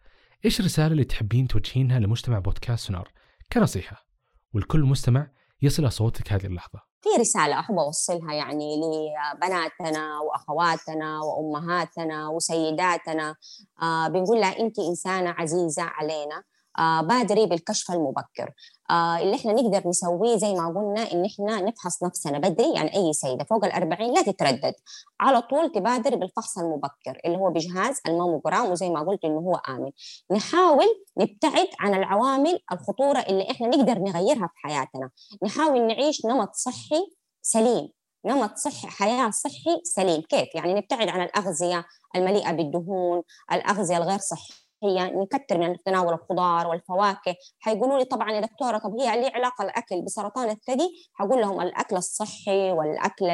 إيش 0.46 0.60
الرسالة 0.60 0.88
اللي 0.88 1.04
تحبين 1.04 1.48
توجهينها 1.48 2.00
لمجتمع 2.00 2.40
بودكاست 2.40 2.88
سونار؟ 2.88 3.12
كنصيحة. 3.54 4.06
والكل 4.54 4.80
مستمع 4.82 5.28
يصل 5.62 5.92
صوتك 5.92 6.34
هذه 6.34 6.46
اللحظة. 6.46 6.80
في 7.02 7.10
رسالة 7.20 7.60
أحب 7.60 7.76
أوصلها 7.80 8.34
يعني 8.34 8.76
لبناتنا 8.76 10.20
وأخواتنا 10.20 11.20
وأمهاتنا 11.20 12.28
وسيداتنا. 12.30 13.36
آه 13.82 14.08
بنقول 14.08 14.40
لها 14.40 14.60
أنت 14.60 14.80
إنسانة 14.80 15.30
عزيزة 15.30 15.84
علينا. 15.84 16.44
آه 16.80 17.02
بادري 17.02 17.46
بالكشف 17.46 17.92
المبكر. 17.92 18.52
اللي 18.92 19.36
إحنا 19.36 19.54
نقدر 19.54 19.88
نسويه 19.88 20.38
زي 20.38 20.54
ما 20.54 20.68
قلنا 20.68 21.12
إن 21.12 21.26
إحنا 21.26 21.62
نفحص 21.62 22.04
نفسنا 22.04 22.40
بدري 22.40 22.74
يعني 22.74 22.96
أي 22.96 23.14
سيدة 23.14 23.44
فوق 23.44 23.66
الأربعين 23.66 24.14
لا 24.14 24.22
تتردد. 24.22 24.74
على 25.20 25.42
طول 25.42 25.72
تبادر 25.72 26.16
بالفحص 26.16 26.58
المبكر 26.58 27.22
اللي 27.26 27.38
هو 27.38 27.50
بجهاز 27.50 28.00
الماموجرام 28.08 28.72
وزي 28.72 28.90
ما 28.90 29.00
قلت 29.00 29.26
إنه 29.26 29.40
هو 29.40 29.56
آمن. 29.56 29.92
نحاول 30.32 30.86
نبتعد 31.18 31.68
عن 31.80 31.94
العوامل 31.94 32.60
الخطورة 32.72 33.20
اللي 33.20 33.52
إحنا 33.52 33.68
نقدر 33.68 34.00
نغيرها 34.00 34.48
في 34.48 34.60
حياتنا. 34.68 35.10
نحاول 35.44 35.88
نعيش 35.88 36.26
نمط 36.26 36.54
صحي 36.54 37.12
سليم 37.42 37.90
نمط 38.26 38.58
صحي 38.58 38.88
حياة 38.88 39.30
صحي 39.30 39.82
سليم. 39.84 40.22
كيف؟ 40.22 40.56
يعني 40.56 40.74
نبتعد 40.74 41.08
عن 41.08 41.22
الأغذية 41.22 41.86
المليئة 42.16 42.52
بالدهون 42.52 43.22
الأغذية 43.52 43.98
الغير 43.98 44.20
صحية. 44.20 44.71
هي 44.84 45.12
نكتر 45.16 45.58
من 45.58 45.76
تناول 45.86 46.14
الخضار 46.14 46.68
والفواكه. 46.68 47.36
حيقولوا 47.60 48.00
لي 48.00 48.06
طبعا 48.06 48.32
يا 48.32 48.40
دكتورة 48.40 48.78
طب 48.78 49.00
هي 49.00 49.22
ليه 49.22 49.32
علاقة 49.36 49.64
الأكل 49.64 50.02
بسرطان 50.02 50.50
الثدي؟ 50.50 51.10
حقول 51.14 51.42
لهم 51.42 51.62
الأكل 51.62 51.96
الصحي 51.96 52.72
والأكل 52.72 53.26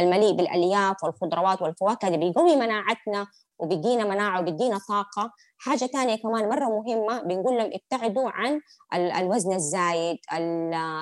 المليء 0.00 0.32
بالألياف 0.32 0.96
والخضروات 1.04 1.62
والفواكه 1.62 2.08
اللي 2.08 2.18
بيقوي 2.18 2.56
مناعتنا 2.56 3.26
وبيدينا 3.58 4.04
مناعة 4.04 4.40
وبيدينا 4.40 4.78
طاقة. 4.88 5.30
حاجة 5.64 5.86
ثانية 5.86 6.16
كمان 6.16 6.48
مرة 6.48 6.64
مهمة 6.64 7.22
بنقول 7.22 7.58
لهم 7.58 7.70
ابتعدوا 7.74 8.30
عن 8.30 8.60
الوزن 8.94 9.52
الزايد 9.52 10.18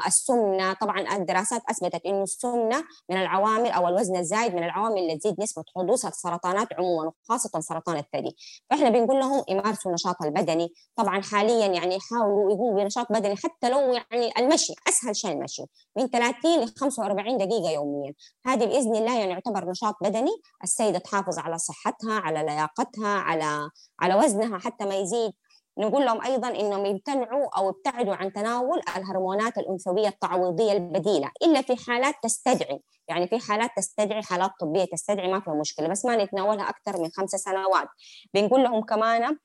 السمنة. 0.07 0.73
طبعا 0.73 1.17
الدراسات 1.17 1.63
أثبتت 1.71 2.07
إنه 2.07 2.23
السمنة 2.23 2.85
من 3.11 3.17
العوامل 3.17 3.71
أو 3.71 3.89
الوزن 3.89 4.17
الزايد 4.17 4.55
من 4.55 4.65
العوامل 4.65 4.99
اللي 4.99 5.19
تزيد 5.19 5.41
نسبة 5.41 5.65
حدوث 5.77 6.07
السرطانات 6.07 6.69
عموما 6.79 7.13
وخاصة 7.25 7.61
سرطان 7.61 7.97
الثدي. 7.97 8.37
فإحنا 8.71 8.91
بنقول 8.91 9.19
لهم 9.21 9.45
يمارسوا 9.49 9.91
النشاط 9.91 10.23
البدني. 10.23 10.69
طبعا 10.97 11.23
حاليا 11.23 11.67
يعني 11.67 11.95
يحاولوا 11.97 12.53
يقوموا 12.53 12.83
بنشاط 12.83 13.13
بدني 13.13 13.37
حتى 13.37 13.71
لو 13.71 13.79
يعني 13.79 14.33
المشي 14.39 14.75
أسهل 14.89 15.17
شيء 15.17 15.33
المشي 15.33 15.65
من 15.97 16.07
30 16.07 16.61
ل 16.61 16.69
45 16.79 17.39
دقيقة 17.39 17.71
يوميا. 17.71 18.15
هذه 18.47 18.65
بإذن 18.65 18.97
الله 18.97 19.19
يعني 19.19 19.33
يعتبر 19.33 19.71
نشاط 19.71 19.95
بدني 20.03 20.31
السيدة 20.65 20.99
تحافظ 20.99 21.39
على 21.39 21.59
صحتها 21.59 22.21
على 22.21 22.43
لياقتها 22.43 23.09
على 23.09 23.71
على 24.01 24.15
وزنها. 24.15 24.50
حتى 24.59 24.85
ما 24.85 24.95
يزيد. 24.95 25.33
نقول 25.79 26.05
لهم 26.05 26.23
أيضا 26.23 26.49
إنهم 26.49 26.87
يمتنعوا 26.87 27.59
أو 27.59 27.69
يبتعدوا 27.69 28.15
عن 28.15 28.33
تناول 28.33 28.81
الهرمونات 28.97 29.59
الأنثوية 29.59 30.09
التعويضيه 30.09 30.73
البديلة 30.73 31.31
إلا 31.43 31.63
في 31.63 31.77
حالات 31.77 32.15
تستدعي. 32.23 32.81
يعني 33.09 33.29
في 33.29 33.39
حالات 33.39 33.71
تستدعي 33.77 34.23
حالات 34.23 34.51
طبية 34.61 34.85
تستدعي 34.85 35.33
ما 35.33 35.41
فيها 35.41 35.55
مشكلة 35.55 35.89
بس 35.89 36.05
ما 36.05 36.25
نتناولها 36.25 36.69
أكثر 36.69 37.03
من 37.03 37.11
خمسة 37.17 37.39
سنوات. 37.39 37.89
بنقول 38.35 38.63
لهم 38.63 38.83
كمان 38.83 39.37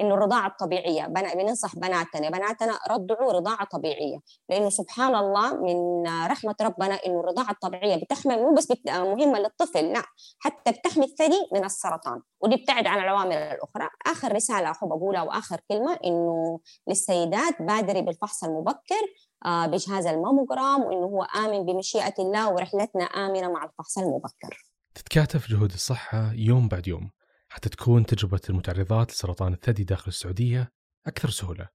إنه 0.00 0.14
الرضاعه 0.14 0.46
الطبيعيه 0.46 1.06
بننصح 1.06 1.76
بناتنا 1.76 2.30
بناتنا 2.30 2.78
رضعوا 2.90 3.32
رضاعة 3.32 3.64
طبيعية. 3.64 4.18
لأنه 4.48 4.70
سبحان 4.70 5.14
الله 5.14 5.56
من 5.56 6.06
رحمة 6.26 6.54
ربنا 6.62 6.94
إنه 6.94 7.20
الرضاعه 7.20 7.50
الطبيعيه 7.50 7.96
بتحمي 7.96 8.36
مو 8.36 8.54
بس 8.54 8.72
مهمة 8.86 9.38
للطفل 9.38 9.92
لا 9.92 10.02
حتى 10.38 10.72
بتحمي 10.72 11.04
الثدي 11.04 11.48
من 11.52 11.64
السرطان. 11.64 12.20
ودي 12.40 12.56
بتبتعد 12.56 12.86
عن 12.86 12.98
العوامل 12.98 13.36
الأخرى. 13.36 13.88
آخر 14.06 14.32
رسالة 14.34 14.70
احب 14.70 14.92
اقولها 14.92 15.22
وآخر 15.22 15.60
كلمة 15.68 15.98
إنه 16.04 16.60
للسيدات 16.88 17.62
بادري 17.62 18.02
بالفحص 18.02 18.44
المبكر 18.44 19.02
آه، 19.46 19.66
بجهاز 19.66 20.06
الماموجرام 20.06 20.82
وإنه 20.82 21.06
هو 21.06 21.22
آمن 21.22 21.66
بمشيئة 21.66 22.14
الله 22.18 22.52
ورحلتنا 22.52 23.04
آمنة 23.04 23.52
مع 23.52 23.64
الفحص 23.64 23.98
المبكر. 23.98 24.72
تتكاتف 24.94 25.48
جهود 25.48 25.72
الصحة 25.72 26.32
يوم 26.32 26.68
بعد 26.68 26.88
يوم. 26.88 27.10
حتى 27.52 27.68
تكون 27.68 28.06
تجربة 28.06 28.40
المتعرضات 28.50 29.10
لسرطان 29.10 29.52
الثدي 29.52 29.84
داخل 29.84 30.08
السعودية 30.08 30.72
أكثر 31.06 31.30
سهولة. 31.30 31.68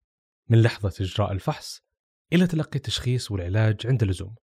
من 0.50 0.62
لحظة 0.62 0.94
إجراء 1.02 1.32
الفحص 1.32 1.82
إلى 2.34 2.48
تلقي 2.48 2.76
التشخيص 2.76 3.32
والعلاج 3.32 3.88
عند 3.88 4.04
اللزوم. 4.04 4.36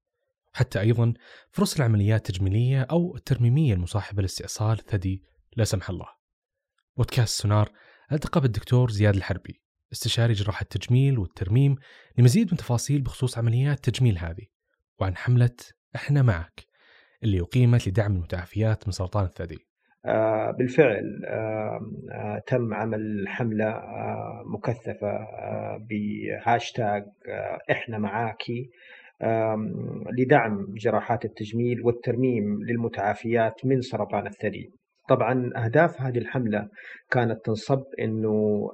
حتى 0.53 0.81
أيضا 0.81 1.15
فرص 1.51 1.77
العمليات 1.77 2.31
التجميلية 2.31 2.83
أو 2.83 3.17
الترميمية 3.17 3.75
المصاحبة 3.75 4.23
لاستئصال 4.23 4.79
الثدي 4.79 5.23
لا 5.57 5.65
سمح 5.65 5.91
الله. 5.91 6.07
بودكاست 6.97 7.43
سونار 7.43 7.73
ألتقى 8.13 8.41
بالدكتور 8.41 8.91
زياد 8.91 9.17
الحربي 9.17 9.63
استشاري 9.93 10.33
جراحة 10.33 10.63
التجميل 10.63 11.19
والترميم 11.19 11.77
لمزيد 12.19 12.49
من 12.53 12.57
تفاصيل 12.57 13.03
بخصوص 13.03 13.39
عمليات 13.39 13.77
التجميل 13.77 14.19
هذه 14.19 14.47
وعن 15.01 15.17
حملة 15.17 15.57
إحنا 15.97 16.23
معك 16.23 16.67
اللي 17.23 17.41
أقيمت 17.41 17.89
لدعم 17.89 18.17
المتعافيات 18.17 18.87
من 18.87 18.93
سرطان 18.93 19.25
الثدي. 19.25 19.72
بالفعل 20.59 21.23
آه، 21.27 22.43
تم 22.47 22.75
عمل 22.75 23.25
حملة 23.29 23.69
آه، 23.69 24.43
مكثفة 24.47 25.27
بهاشتاج 25.79 27.05
إحنا 27.71 27.99
معاكي 27.99 28.71
لدعم 30.19 30.75
جراحات 30.75 31.25
التجميل 31.25 31.81
والترميم 31.83 32.63
للمتعافيات 32.63 33.67
من 33.67 33.81
سرطان 33.81 34.27
الثدي. 34.27 34.71
طبعا 35.13 35.51
أهداف 35.57 36.01
هذه 36.01 36.19
الحملة 36.19 36.69
كانت 37.11 37.45
تنصب 37.45 37.83
أنه 38.01 38.69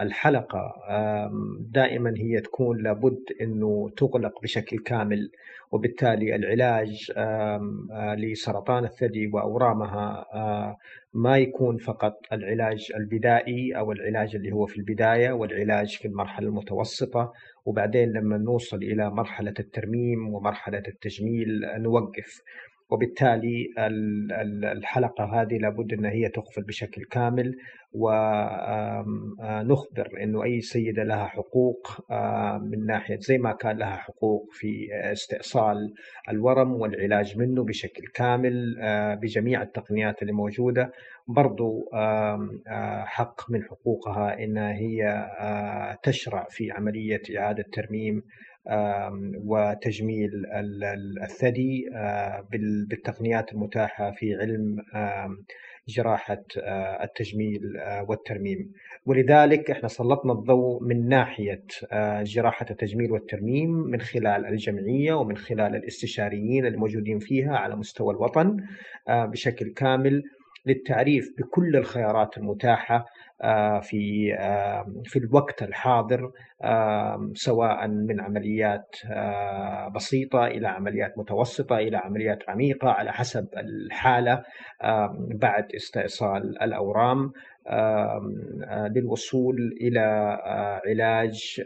الحلقة 0.00 0.72
دائما 1.60 2.14
هي 2.16 2.40
تكون 2.40 2.82
لابد 2.82 3.24
أنه 3.40 3.90
تغلق 3.96 4.42
بشكل 4.42 4.78
كامل 4.78 5.30
وبالتالي 5.72 6.34
العلاج 6.34 7.12
آه، 7.16 8.14
لسرطان 8.18 8.84
الثدي 8.84 9.26
وأورامها 9.26 10.26
آه، 10.34 10.76
ما 11.14 11.38
يكون 11.38 11.76
فقط 11.76 12.12
العلاج 12.32 12.92
البدائي 12.96 13.78
أو 13.78 13.92
العلاج 13.92 14.36
اللي 14.36 14.52
هو 14.52 14.66
في 14.66 14.76
البداية 14.76 15.32
والعلاج 15.32 15.96
في 15.96 16.08
المرحلة 16.08 16.48
المتوسطة 16.48 17.32
وبعدين 17.64 18.12
لما 18.12 18.38
نوصل 18.38 18.76
إلى 18.76 19.10
مرحلة 19.10 19.54
الترميم 19.60 20.34
ومرحلة 20.34 20.82
التجميل 20.88 21.60
نوقف. 21.78 22.42
وبالتالي 22.90 23.66
الحلقة 24.72 25.24
هذه 25.24 25.58
لابد 25.58 25.92
أن 25.92 26.04
هي 26.04 26.28
تقفل 26.28 26.62
بشكل 26.62 27.02
كامل 27.10 27.54
ونخبر 27.92 29.28
أنه 30.22 30.44
أي 30.44 30.60
سيدة 30.60 31.02
لها 31.02 31.26
حقوق 31.26 31.88
من 32.60 32.86
ناحية 32.86 33.18
زي 33.20 33.38
ما 33.38 33.52
كان 33.52 33.78
لها 33.78 33.96
حقوق 33.96 34.46
في 34.52 34.88
استئصال 35.12 35.94
الورم 36.30 36.72
والعلاج 36.72 37.38
منه 37.38 37.64
بشكل 37.64 38.02
كامل 38.14 38.76
بجميع 39.22 39.62
التقنيات 39.62 40.22
اللي 40.22 40.32
موجودة. 40.32 40.90
برضو 41.28 41.90
حق 43.04 43.50
من 43.50 43.64
حقوقها 43.64 44.44
أنها 44.44 44.72
هي 44.72 45.26
تشرع 46.02 46.46
في 46.50 46.70
عملية 46.70 47.20
إعادة 47.38 47.64
ترميم 47.72 48.22
وتجميل 49.44 50.30
الثدي 51.22 51.84
بالتقنيات 52.88 53.52
المتاحة 53.52 54.10
في 54.10 54.34
علم 54.34 54.76
جراحة 55.88 56.44
التجميل 57.04 57.60
والترميم. 58.08 58.72
ولذلك 59.06 59.70
إحنا 59.70 59.88
سلطنا 59.88 60.32
الضوء 60.32 60.82
من 60.82 61.08
ناحية 61.08 61.62
جراحة 62.22 62.66
التجميل 62.70 63.12
والترميم 63.12 63.70
من 63.70 64.00
خلال 64.00 64.46
الجمعية 64.46 65.12
ومن 65.14 65.36
خلال 65.36 65.76
الاستشاريين 65.76 66.66
الموجودين 66.66 67.18
فيها 67.18 67.56
على 67.56 67.76
مستوى 67.76 68.14
الوطن 68.14 68.56
بشكل 69.08 69.72
كامل 69.72 70.22
للتعريف 70.66 71.34
بكل 71.38 71.76
الخيارات 71.76 72.38
المتاحة 72.38 73.06
في 73.82 74.34
آه، 74.38 74.86
في 75.04 75.18
الوقت 75.18 75.62
الحاضر 75.62 76.30
آه، 76.62 77.30
سواء 77.34 77.88
من 77.88 78.20
عمليات 78.20 78.96
بسيطة 79.94 80.46
إلى 80.46 80.68
عمليات 80.68 81.18
متوسطة 81.18 81.78
إلى 81.78 81.96
عمليات 81.96 82.38
عميقة 82.48 82.88
على 82.88 83.12
حسب 83.12 83.48
الحالة 83.56 84.42
بعد 85.34 85.72
استئصال 85.74 86.62
الأورام 86.62 87.32
للوصول 88.96 89.56
إلى 89.80 90.00
علاج 90.86 91.62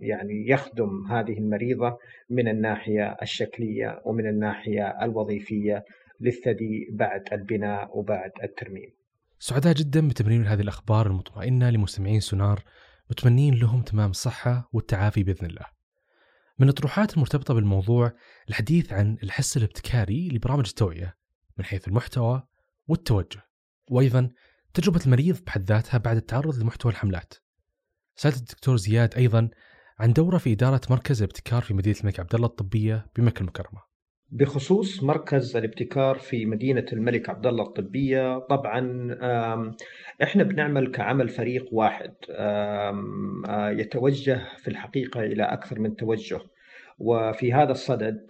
يعني 0.00 0.48
يخدم 0.48 1.06
هذه 1.10 1.38
المريضة 1.38 1.98
من 2.30 2.48
الناحية 2.48 3.16
الشكلية 3.22 4.00
ومن 4.04 4.26
الناحية 4.26 4.98
الوظيفية 5.02 5.84
للثدي 6.20 6.88
بعد 6.92 7.22
البناء 7.32 7.98
وبعد 7.98 8.30
الترميم. 8.42 8.90
سعداء 9.38 9.74
جدا 9.74 10.08
بتمرير 10.08 10.52
هذه 10.52 10.60
الأخبار 10.60 11.06
المطمئنة 11.06 11.70
لمستمعين 11.70 12.20
سونار 12.20 12.62
متمنين 13.10 13.54
لهم 13.54 13.82
تمام 13.82 14.10
الصحة 14.10 14.68
والتعافي 14.72 15.22
بإذن 15.22 15.46
الله. 15.46 15.66
من 16.58 16.68
الطروحات 16.68 17.14
المرتبطة 17.14 17.54
بالموضوع 17.54 18.12
الحديث 18.48 18.92
عن 18.92 19.18
الحس 19.22 19.56
الابتكاري 19.56 20.28
لبرامج 20.28 20.68
التوعية 20.68 21.16
من 21.58 21.64
حيث 21.64 21.88
المحتوى 21.88 22.42
والتوجه. 22.88 23.42
وأيضا 23.90 24.30
تجربة 24.74 25.00
المريض 25.06 25.44
بحد 25.44 25.64
ذاتها 25.64 25.98
بعد 25.98 26.16
التعرض 26.16 26.58
لمحتوى 26.58 26.92
الحملات. 26.92 27.34
سألت 28.16 28.36
الدكتور 28.36 28.76
زياد 28.76 29.14
أيضا 29.14 29.48
عن 29.98 30.12
دورة 30.12 30.38
في 30.38 30.52
إدارة 30.52 30.80
مركز 30.90 31.22
الابتكار 31.22 31.62
في 31.62 31.74
مدينة 31.74 31.96
الملك 32.00 32.20
عبد 32.20 32.34
الله 32.34 32.46
الطبية 32.46 33.06
بمكة 33.16 33.40
المكرمة. 33.40 33.85
بخصوص 34.30 35.02
مركز 35.02 35.56
الابتكار 35.56 36.18
في 36.18 36.46
مدينة 36.46 36.86
الملك 36.92 37.28
عبد 37.30 37.46
الله 37.46 37.62
الطبية 37.64 38.38
طبعا 38.38 39.08
إحنا 40.22 40.42
بنعمل 40.42 40.90
كعمل 40.90 41.28
فريق 41.28 41.68
واحد 41.72 42.12
يتوجه 43.80 44.40
في 44.58 44.68
الحقيقة 44.68 45.20
إلى 45.20 45.42
أكثر 45.42 45.80
من 45.80 45.96
توجه. 45.96 46.40
وفي 46.98 47.52
هذا 47.52 47.72
الصدد 47.72 48.20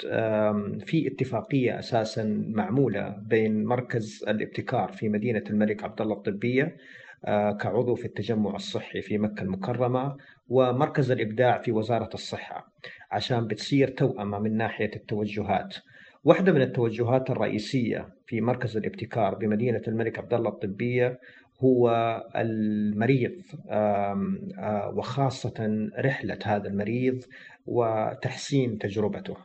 في 0.87 1.07
اتفاقية 1.07 1.79
أساسا 1.79 2.45
معمولة 2.49 3.09
بين 3.23 3.65
مركز 3.65 4.25
الابتكار 4.29 4.93
في 4.93 5.09
مدينة 5.09 5.43
الملك 5.51 5.85
عبد 5.85 6.01
الله 6.01 6.15
الطبية 6.15 6.77
كعضو 7.61 7.95
في 7.95 8.05
التجمع 8.05 8.55
الصحي 8.57 9.03
في 9.03 9.19
مكة 9.19 9.43
المكرمة 9.43 10.17
ومركز 10.49 11.11
الإبداع 11.11 11.59
في 11.59 11.73
وزارة 11.73 12.11
الصحة. 12.15 12.73
عشان 13.11 13.47
بتصير 13.47 13.89
توأمة 13.89 14.39
من 14.39 14.57
ناحية 14.57 14.91
التوجهات. 14.97 15.77
واحدة 16.25 16.53
من 16.53 16.63
التوجهات 16.63 17.31
الرئيسية 17.31 18.09
في 18.27 18.41
مركز 18.41 18.77
الابتكار 18.77 19.35
بمدينة 19.35 19.83
الملك 19.89 20.19
عبد 20.19 20.35
الله 20.35 20.51
الطبية 20.51 21.21
هو 21.61 21.91
المريض 22.37 23.43
وخاصة 24.95 25.89
رحلة 25.99 26.39
هذا 26.45 26.69
المريض 26.69 27.25
وتحسين 27.67 28.79
تجربته. 28.79 29.37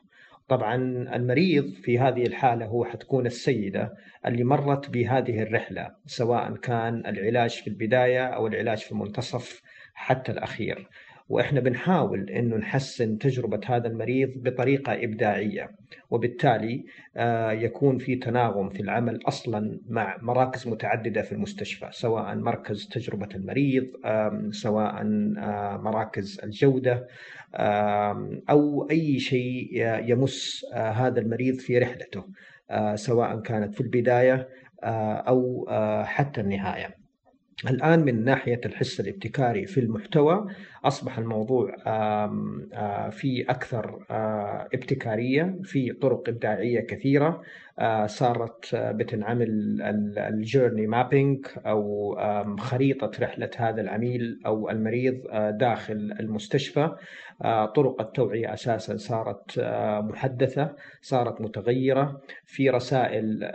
طبعا 0.47 0.75
المريض 1.15 1.73
في 1.73 1.99
هذه 1.99 2.25
الحالة 2.25 2.65
هو 2.65 2.85
حتكون 2.85 3.25
السيدة 3.25 3.93
اللي 4.25 4.43
مرت 4.43 4.89
بهذه 4.89 5.41
الرحلة 5.41 5.89
سواء 6.05 6.55
كان 6.55 7.05
العلاج 7.05 7.49
في 7.49 7.67
البداية 7.67 8.25
أو 8.25 8.47
العلاج 8.47 8.77
في 8.77 8.91
المنتصف 8.91 9.61
حتى 9.93 10.31
الأخير. 10.31 10.87
وإحنا 11.31 11.59
بنحاول 11.59 12.29
إنه 12.29 12.55
نحسن 12.55 13.17
تجربة 13.17 13.59
هذا 13.65 13.87
المريض 13.87 14.29
بطريقة 14.35 14.93
إبداعية. 14.93 15.71
وبالتالي 16.09 16.85
آه، 17.17 17.51
يكون 17.51 17.97
في 17.97 18.15
تناغم 18.15 18.69
في 18.69 18.79
العمل 18.79 19.19
أصلا 19.27 19.79
مع 19.89 20.17
مراكز 20.21 20.67
متعددة 20.67 21.21
في 21.21 21.31
المستشفى 21.31 21.87
سواء 21.91 22.35
مركز 22.35 22.87
تجربة 22.87 23.29
المريض 23.35 23.87
سواء 24.51 24.95
آه، 25.37 25.77
مراكز 25.77 26.39
الجودة 26.43 27.07
أو 28.49 28.87
أي 28.91 29.19
شيء 29.19 29.69
يمس 30.09 30.65
آه، 30.73 30.89
هذا 30.89 31.19
المريض 31.19 31.55
في 31.55 31.77
رحلته 31.77 32.23
سواء 32.95 33.39
كانت 33.39 33.75
في 33.75 33.81
البداية 33.81 34.47
أو 35.27 35.67
حتى 36.05 36.41
النهاية. 36.41 37.01
الآن 37.69 37.99
من 37.99 38.23
ناحية 38.23 38.61
الحس 38.65 38.99
الابتكاري 38.99 39.65
في 39.65 39.79
المحتوى 39.79 40.47
أصبح 40.83 41.17
الموضوع 41.17 41.75
في 43.09 43.45
أكثر 43.49 44.05
ابتكارية 44.73 45.59
في 45.63 45.93
طرق 45.93 46.29
إبداعية 46.29 46.79
كثيرة 46.79 47.41
صارت 48.05 48.75
بتنعمل 48.75 49.77
الجيرني 50.17 50.87
مابينج 50.87 51.45
أو 51.65 52.15
خريطة 52.59 53.11
رحلة 53.19 53.49
هذا 53.57 53.81
العميل 53.81 54.39
أو 54.45 54.69
المريض 54.69 55.21
داخل 55.57 56.15
المستشفى. 56.19 56.95
طرق 57.75 58.01
التوعية 58.01 58.53
أساسا 58.53 58.97
صارت 58.97 59.59
محدثة 60.03 60.75
صارت 61.01 61.41
متغيرة 61.41 62.21
في 62.45 62.69
رسائل 62.69 63.51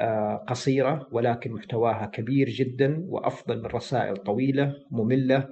قصيرة 0.46 1.06
ولكن 1.12 1.52
محتواها 1.52 2.06
كبير 2.06 2.48
جدا 2.48 3.04
وأفضل 3.08 3.58
من 3.58 3.66
رسائل 3.66 4.16
طويلة 4.16 4.74
مملة. 4.90 5.48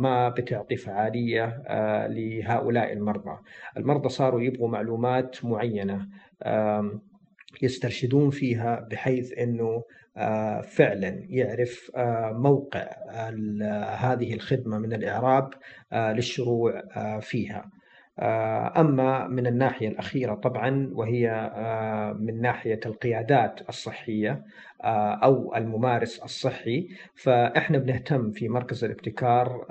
ما 0.00 0.34
بتعطي 0.36 0.76
فعالية 0.76 1.62
لهؤلاء 2.08 2.92
المرضى 2.92 3.38
المرضى 3.76 4.08
صاروا 4.08 4.40
يبغوا 4.40 4.68
معلومات 4.68 5.44
معينة 5.44 6.08
يسترشدون 7.62 8.30
فيها 8.30 8.88
بحيث 8.90 9.38
إنه 9.38 9.84
فعلا 10.62 11.22
يعرف 11.28 11.90
موقع 12.32 12.86
هذه 13.98 14.34
الخدمة 14.34 14.78
من 14.78 14.92
الإعراب 14.92 15.50
للشروع 15.92 16.82
فيها. 17.20 17.70
أما 18.76 19.28
من 19.28 19.46
الناحية 19.46 19.88
الأخيرة 19.88 20.34
طبعا 20.34 20.90
وهي 20.92 21.50
من 22.20 22.40
ناحية 22.40 22.80
القيادات 22.86 23.68
الصحية 23.68 24.30
آه، 24.30 24.44
أو 24.84 25.54
الممارس 25.56 26.18
الصحي. 26.18 26.88
فإحنا 27.14 27.78
بنهتم 27.78 28.30
في 28.30 28.48
مركز 28.48 28.84
الابتكار 28.84 29.66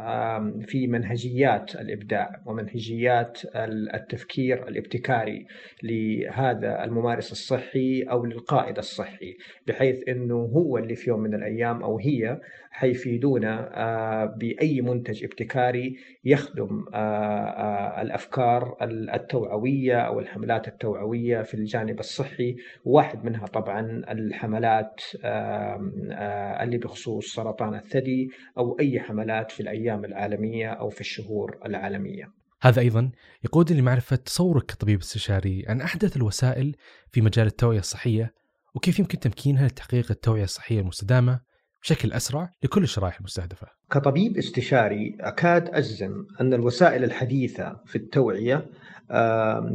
في 0.62 0.88
منهجيات 0.88 1.76
الإبداع 1.76 2.42
ومنهجيات 2.46 3.42
التفكير 3.56 4.68
الابتكاري 4.68 5.48
لهذا 5.84 6.84
الممارس 6.84 7.32
الصحي 7.32 8.02
أو 8.04 8.26
للقائد 8.26 8.78
الصحي 8.78 9.38
بحيث 9.68 10.10
إنه 10.10 10.36
هو 10.36 10.78
اللي 10.78 10.96
في 10.96 11.10
يوم 11.10 11.20
من 11.20 11.34
الأيام 11.34 11.84
أو 11.84 12.00
هي 12.00 12.40
حيفيدونا 12.78 13.70
آه، 13.74 14.26
بأي 14.26 14.82
منتج 14.82 15.24
ابتكاري 15.24 15.98
يخدم 16.26 16.86
آه، 16.94 18.02
الأفكار 18.02 18.78
التوعوية 18.82 20.00
أو 20.00 20.20
الحملات 20.20 20.68
التوعوية 20.68 21.42
في 21.42 21.54
الجانب 21.54 22.00
الصحي. 22.00 22.56
واحد 22.86 23.26
منها 23.26 23.46
طبعا 23.46 24.04
الحملات 24.10 24.97
آه، 25.24 26.64
اللي 26.64 26.78
بخصوص 26.78 27.34
سرطان 27.34 27.76
الثدي 27.76 28.30
أو 28.58 28.80
أي 28.80 29.00
حملات 29.00 29.52
في 29.52 29.60
الأيام 29.60 30.06
العالمية 30.06 30.70
أو 30.70 30.90
في 30.90 31.02
الشهور 31.02 31.60
العالمية. 31.66 32.26
هذا 32.62 32.82
أيضا 32.82 33.12
يقودني 33.44 33.82
لمعرفة 33.82 34.16
تصورك 34.16 34.66
كطبيب 34.66 35.00
استشاري 35.00 35.66
عن 35.68 35.82
أحدث 35.82 36.18
الوسائل 36.18 36.76
في 37.12 37.22
مجال 37.22 37.48
التوعية 37.48 37.80
الصحية 37.80 38.34
وكيف 38.76 39.00
يمكن 39.00 39.20
تمكينها 39.20 39.68
لتحقيق 39.68 40.12
التوعية 40.12 40.44
الصحية 40.44 40.80
المستدامة 40.80 41.40
بشكل 41.82 42.14
أسرع 42.14 42.50
لكل 42.64 42.84
الشرائح 42.84 43.18
المستهدفة 43.18 43.68
كطبيب 43.92 44.38
استشاري 44.38 45.18
أكاد 45.20 45.70
أجزم 45.70 46.12
أن 46.42 46.54
الوسائل 46.54 47.04
الحديثة 47.04 47.82
في 47.86 47.96
التوعية 47.96 48.66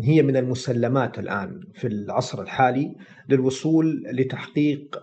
هي 0.03 0.23
من 0.23 0.37
المسلمات 0.37 1.19
الآن 1.19 1.61
في 1.75 1.87
العصر 1.87 2.43
الحالي 2.43 2.93
للوصول 3.29 4.05
لتحقيق 4.13 5.01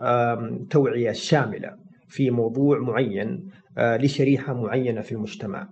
توعية 0.69 1.11
شاملة 1.11 1.75
في 2.07 2.31
موضوع 2.31 2.79
معين 2.79 3.49
لشريحة 3.77 4.53
معينة 4.53 5.01
في 5.01 5.11
المجتمع. 5.11 5.69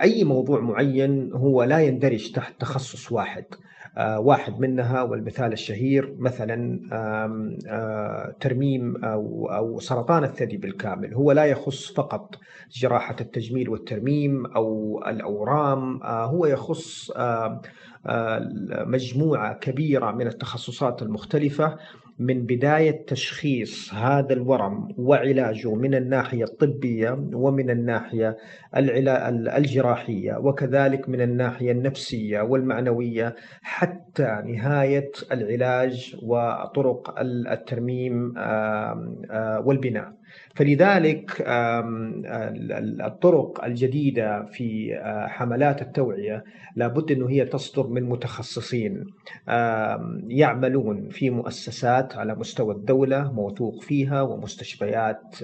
أي 0.00 0.24
موضوع 0.24 0.60
معين 0.60 1.32
هو 1.32 1.62
لا 1.62 1.78
يندرج 1.78 2.32
تحت 2.32 2.60
تخصص 2.60 3.12
واحد. 3.12 3.44
واحد 3.98 4.60
منها 4.60 5.02
والمثال 5.02 5.52
الشهير 5.52 6.14
مثلا 6.18 6.80
آه، 6.92 8.34
ترميم 8.40 9.04
أو 9.04 9.78
سرطان 9.80 10.24
الثدي 10.24 10.56
بالكامل. 10.56 11.14
هو 11.14 11.32
لا 11.32 11.44
يخص 11.44 11.92
فقط 11.92 12.34
جراحة 12.72 13.16
التجميل 13.20 13.68
والترميم 13.68 14.46
أو 14.46 15.00
الأورام 15.06 16.02
آه، 16.02 16.24
هو 16.24 16.46
يخص 16.46 17.12
مجموعة 18.86 19.54
كبيرة 19.54 20.10
من 20.10 20.26
التخصصات 20.26 21.02
المختلفة. 21.02 21.76
من 22.18 22.46
بداية 22.46 23.06
تشخيص 23.06 23.94
هذا 23.94 24.32
الورم 24.32 24.88
وعلاجه 24.98 25.74
من 25.74 25.94
الناحية 25.94 26.44
الطبية 26.44 27.10
ومن 27.32 27.70
الناحية 27.70 28.36
الجراحية 29.56 30.36
وكذلك 30.36 31.08
من 31.08 31.20
الناحية 31.20 31.72
النفسية 31.72 32.40
والمعنوية 32.40 33.36
حتى 33.62 34.42
نهاية 34.46 35.12
العلاج 35.32 36.16
وطرق 36.22 37.14
الترميم 37.20 38.34
والبناء. 39.66 40.17
فلذلك 40.54 41.44
الطرق 43.00 43.64
الجديدة 43.64 44.44
في 44.44 44.98
حملات 45.28 45.82
التوعية 45.82 46.44
لابد 46.76 47.12
أنه 47.12 47.28
هي 47.30 47.44
تصدر 47.44 47.86
من 47.86 48.02
متخصصين 48.02 49.04
يعملون 50.28 51.08
في 51.08 51.30
مؤسسات 51.30 52.16
على 52.16 52.34
مستوى 52.34 52.74
الدولة 52.74 53.32
موثوق 53.32 53.82
فيها 53.82 54.22
ومستشفيات 54.22 55.36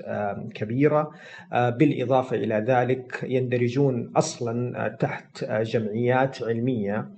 كبيرة 0.55 1.11
بالإضافة 1.53 2.37
إلى 2.37 2.55
ذلك 2.55 3.21
يندرجون 3.23 4.13
أصلا 4.17 4.89
تحت 4.89 5.45
جمعيات 5.45 6.43
علمية 6.43 7.09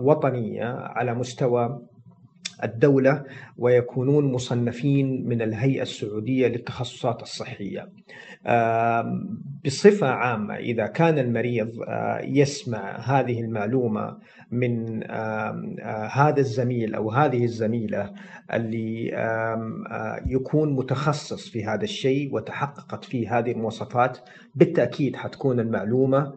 وطنية 0.00 0.74
على 0.74 1.14
مستوى 1.14 1.80
الدولة 2.64 3.24
ويكونون 3.58 4.32
مصنفين 4.32 5.28
من 5.28 5.42
الهيئة 5.42 5.82
السعودية 5.82 6.48
للتخصصات 6.48 7.22
الصحية. 7.22 7.88
بصفة 9.64 10.06
عامة 10.06 10.54
إذا 10.56 10.86
كان 10.86 11.18
المريض 11.18 11.84
يسمع 12.22 12.98
هذه 12.98 13.40
المعلومة 13.40 14.16
من 14.50 15.02
هذا 16.10 16.38
الزميل 16.40 16.94
أو 16.94 17.10
هذه 17.10 17.44
الزميلة 17.44 18.12
اللي 18.52 19.06
يكون 20.26 20.72
متخصص 20.72 21.48
في 21.48 21.64
هذا 21.64 21.84
الشيء 21.84 22.34
وتحققت 22.34 23.04
فيه 23.04 23.38
هذه 23.38 23.52
المواصفات 23.52 24.18
بالتأكيد 24.54 25.16
حتكون 25.16 25.60
المعلومة 25.60 26.32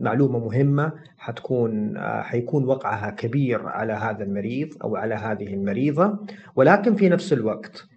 معلومة 0.00 0.38
مهمة 0.38 0.92
حتكون 1.18 1.94
حيكون 1.98 2.64
وقعها 2.64 3.10
كبير 3.10 3.66
على 3.66 3.92
هذا 3.92 4.24
المريض 4.24 4.68
أو 4.84 4.96
على 4.96 5.14
هذه 5.14 5.54
المريضة. 5.54 6.18
ولكن 6.56 6.94
في 6.94 7.08
نفس 7.08 7.32
الوقت 7.32 7.88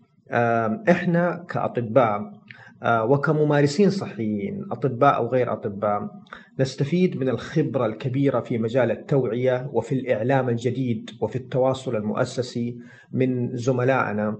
إحنا 0.90 1.46
كأطباء 1.50 2.42
وكممارسين 2.86 3.90
صحيين 3.90 4.66
أطباء 4.72 5.16
أو 5.16 5.28
غير 5.28 5.54
أطباء 5.54 6.10
نستفيد 6.60 7.18
من 7.18 7.30
الخبرة 7.30 7.86
الكبيرة 7.86 8.40
في 8.40 8.58
مجال 8.58 8.92
التوعية 8.92 9.70
وفي 9.74 9.96
الإعلام 9.96 10.50
الجديد 10.50 11.10
وفي 11.22 11.36
التواصل 11.36 11.96
المؤسسي 11.96 12.78
من 13.12 13.58
زملائنا. 13.58 14.38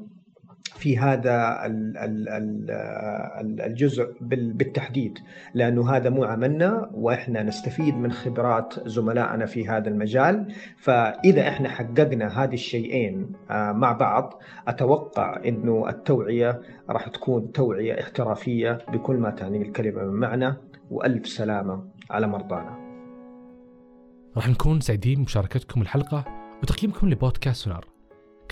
في 0.82 0.98
هذا 0.98 1.60
الجزء 3.66 4.16
بالتحديد 4.22 5.20
لأنه 5.54 5.92
هذا 5.92 6.10
مو 6.10 6.24
عملنا 6.24 6.90
وإحنا 6.94 7.44
نستفيد 7.44 7.96
من 7.96 8.12
خبرات 8.12 8.88
زملائنا 8.88 9.46
في 9.46 9.68
هذا 9.70 9.90
المجال 9.90 10.54
فإذا 10.78 11.48
إحنا 11.48 11.70
حققنا 11.70 12.44
هذه 12.44 12.54
الشيئين 12.54 13.32
آه، 13.52 13.72
مع 13.72 13.92
بعض 13.92 14.42
أتوقع 14.68 15.42
إنه 15.46 15.90
التوعية 15.90 16.62
راح 16.90 17.08
تكون 17.08 17.52
توعية 17.52 18.02
احترافية 18.02 18.78
بكل 18.94 19.16
ما 19.16 19.30
تعنيه 19.30 19.62
الكلمة 19.62 20.04
من 20.04 20.20
معنى 20.20 20.54
وألف 20.92 21.28
سلامة 21.28 21.84
على 22.10 22.28
مرضانا. 22.28 22.78
راح 24.36 24.50
نكون 24.50 24.80
سعيدين 24.80 25.18
بمشاركتكم 25.18 25.82
الحلقة 25.82 26.26
وتقييمكم 26.64 27.10
لبودكاست 27.10 27.64
سونار. 27.64 27.86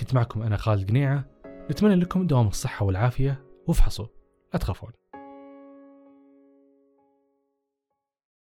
كنت 0.00 0.14
معكم 0.14 0.42
أنا 0.42 0.56
خالد 0.56 0.88
قنيعة 0.88 1.39
نتمنى 1.70 1.94
لكم 1.94 2.26
دوام 2.26 2.48
الصحة 2.48 2.86
والعافية 2.86 3.44
وافحصوا 3.66 4.06
لا 4.52 4.58
تخافون. 4.58 4.99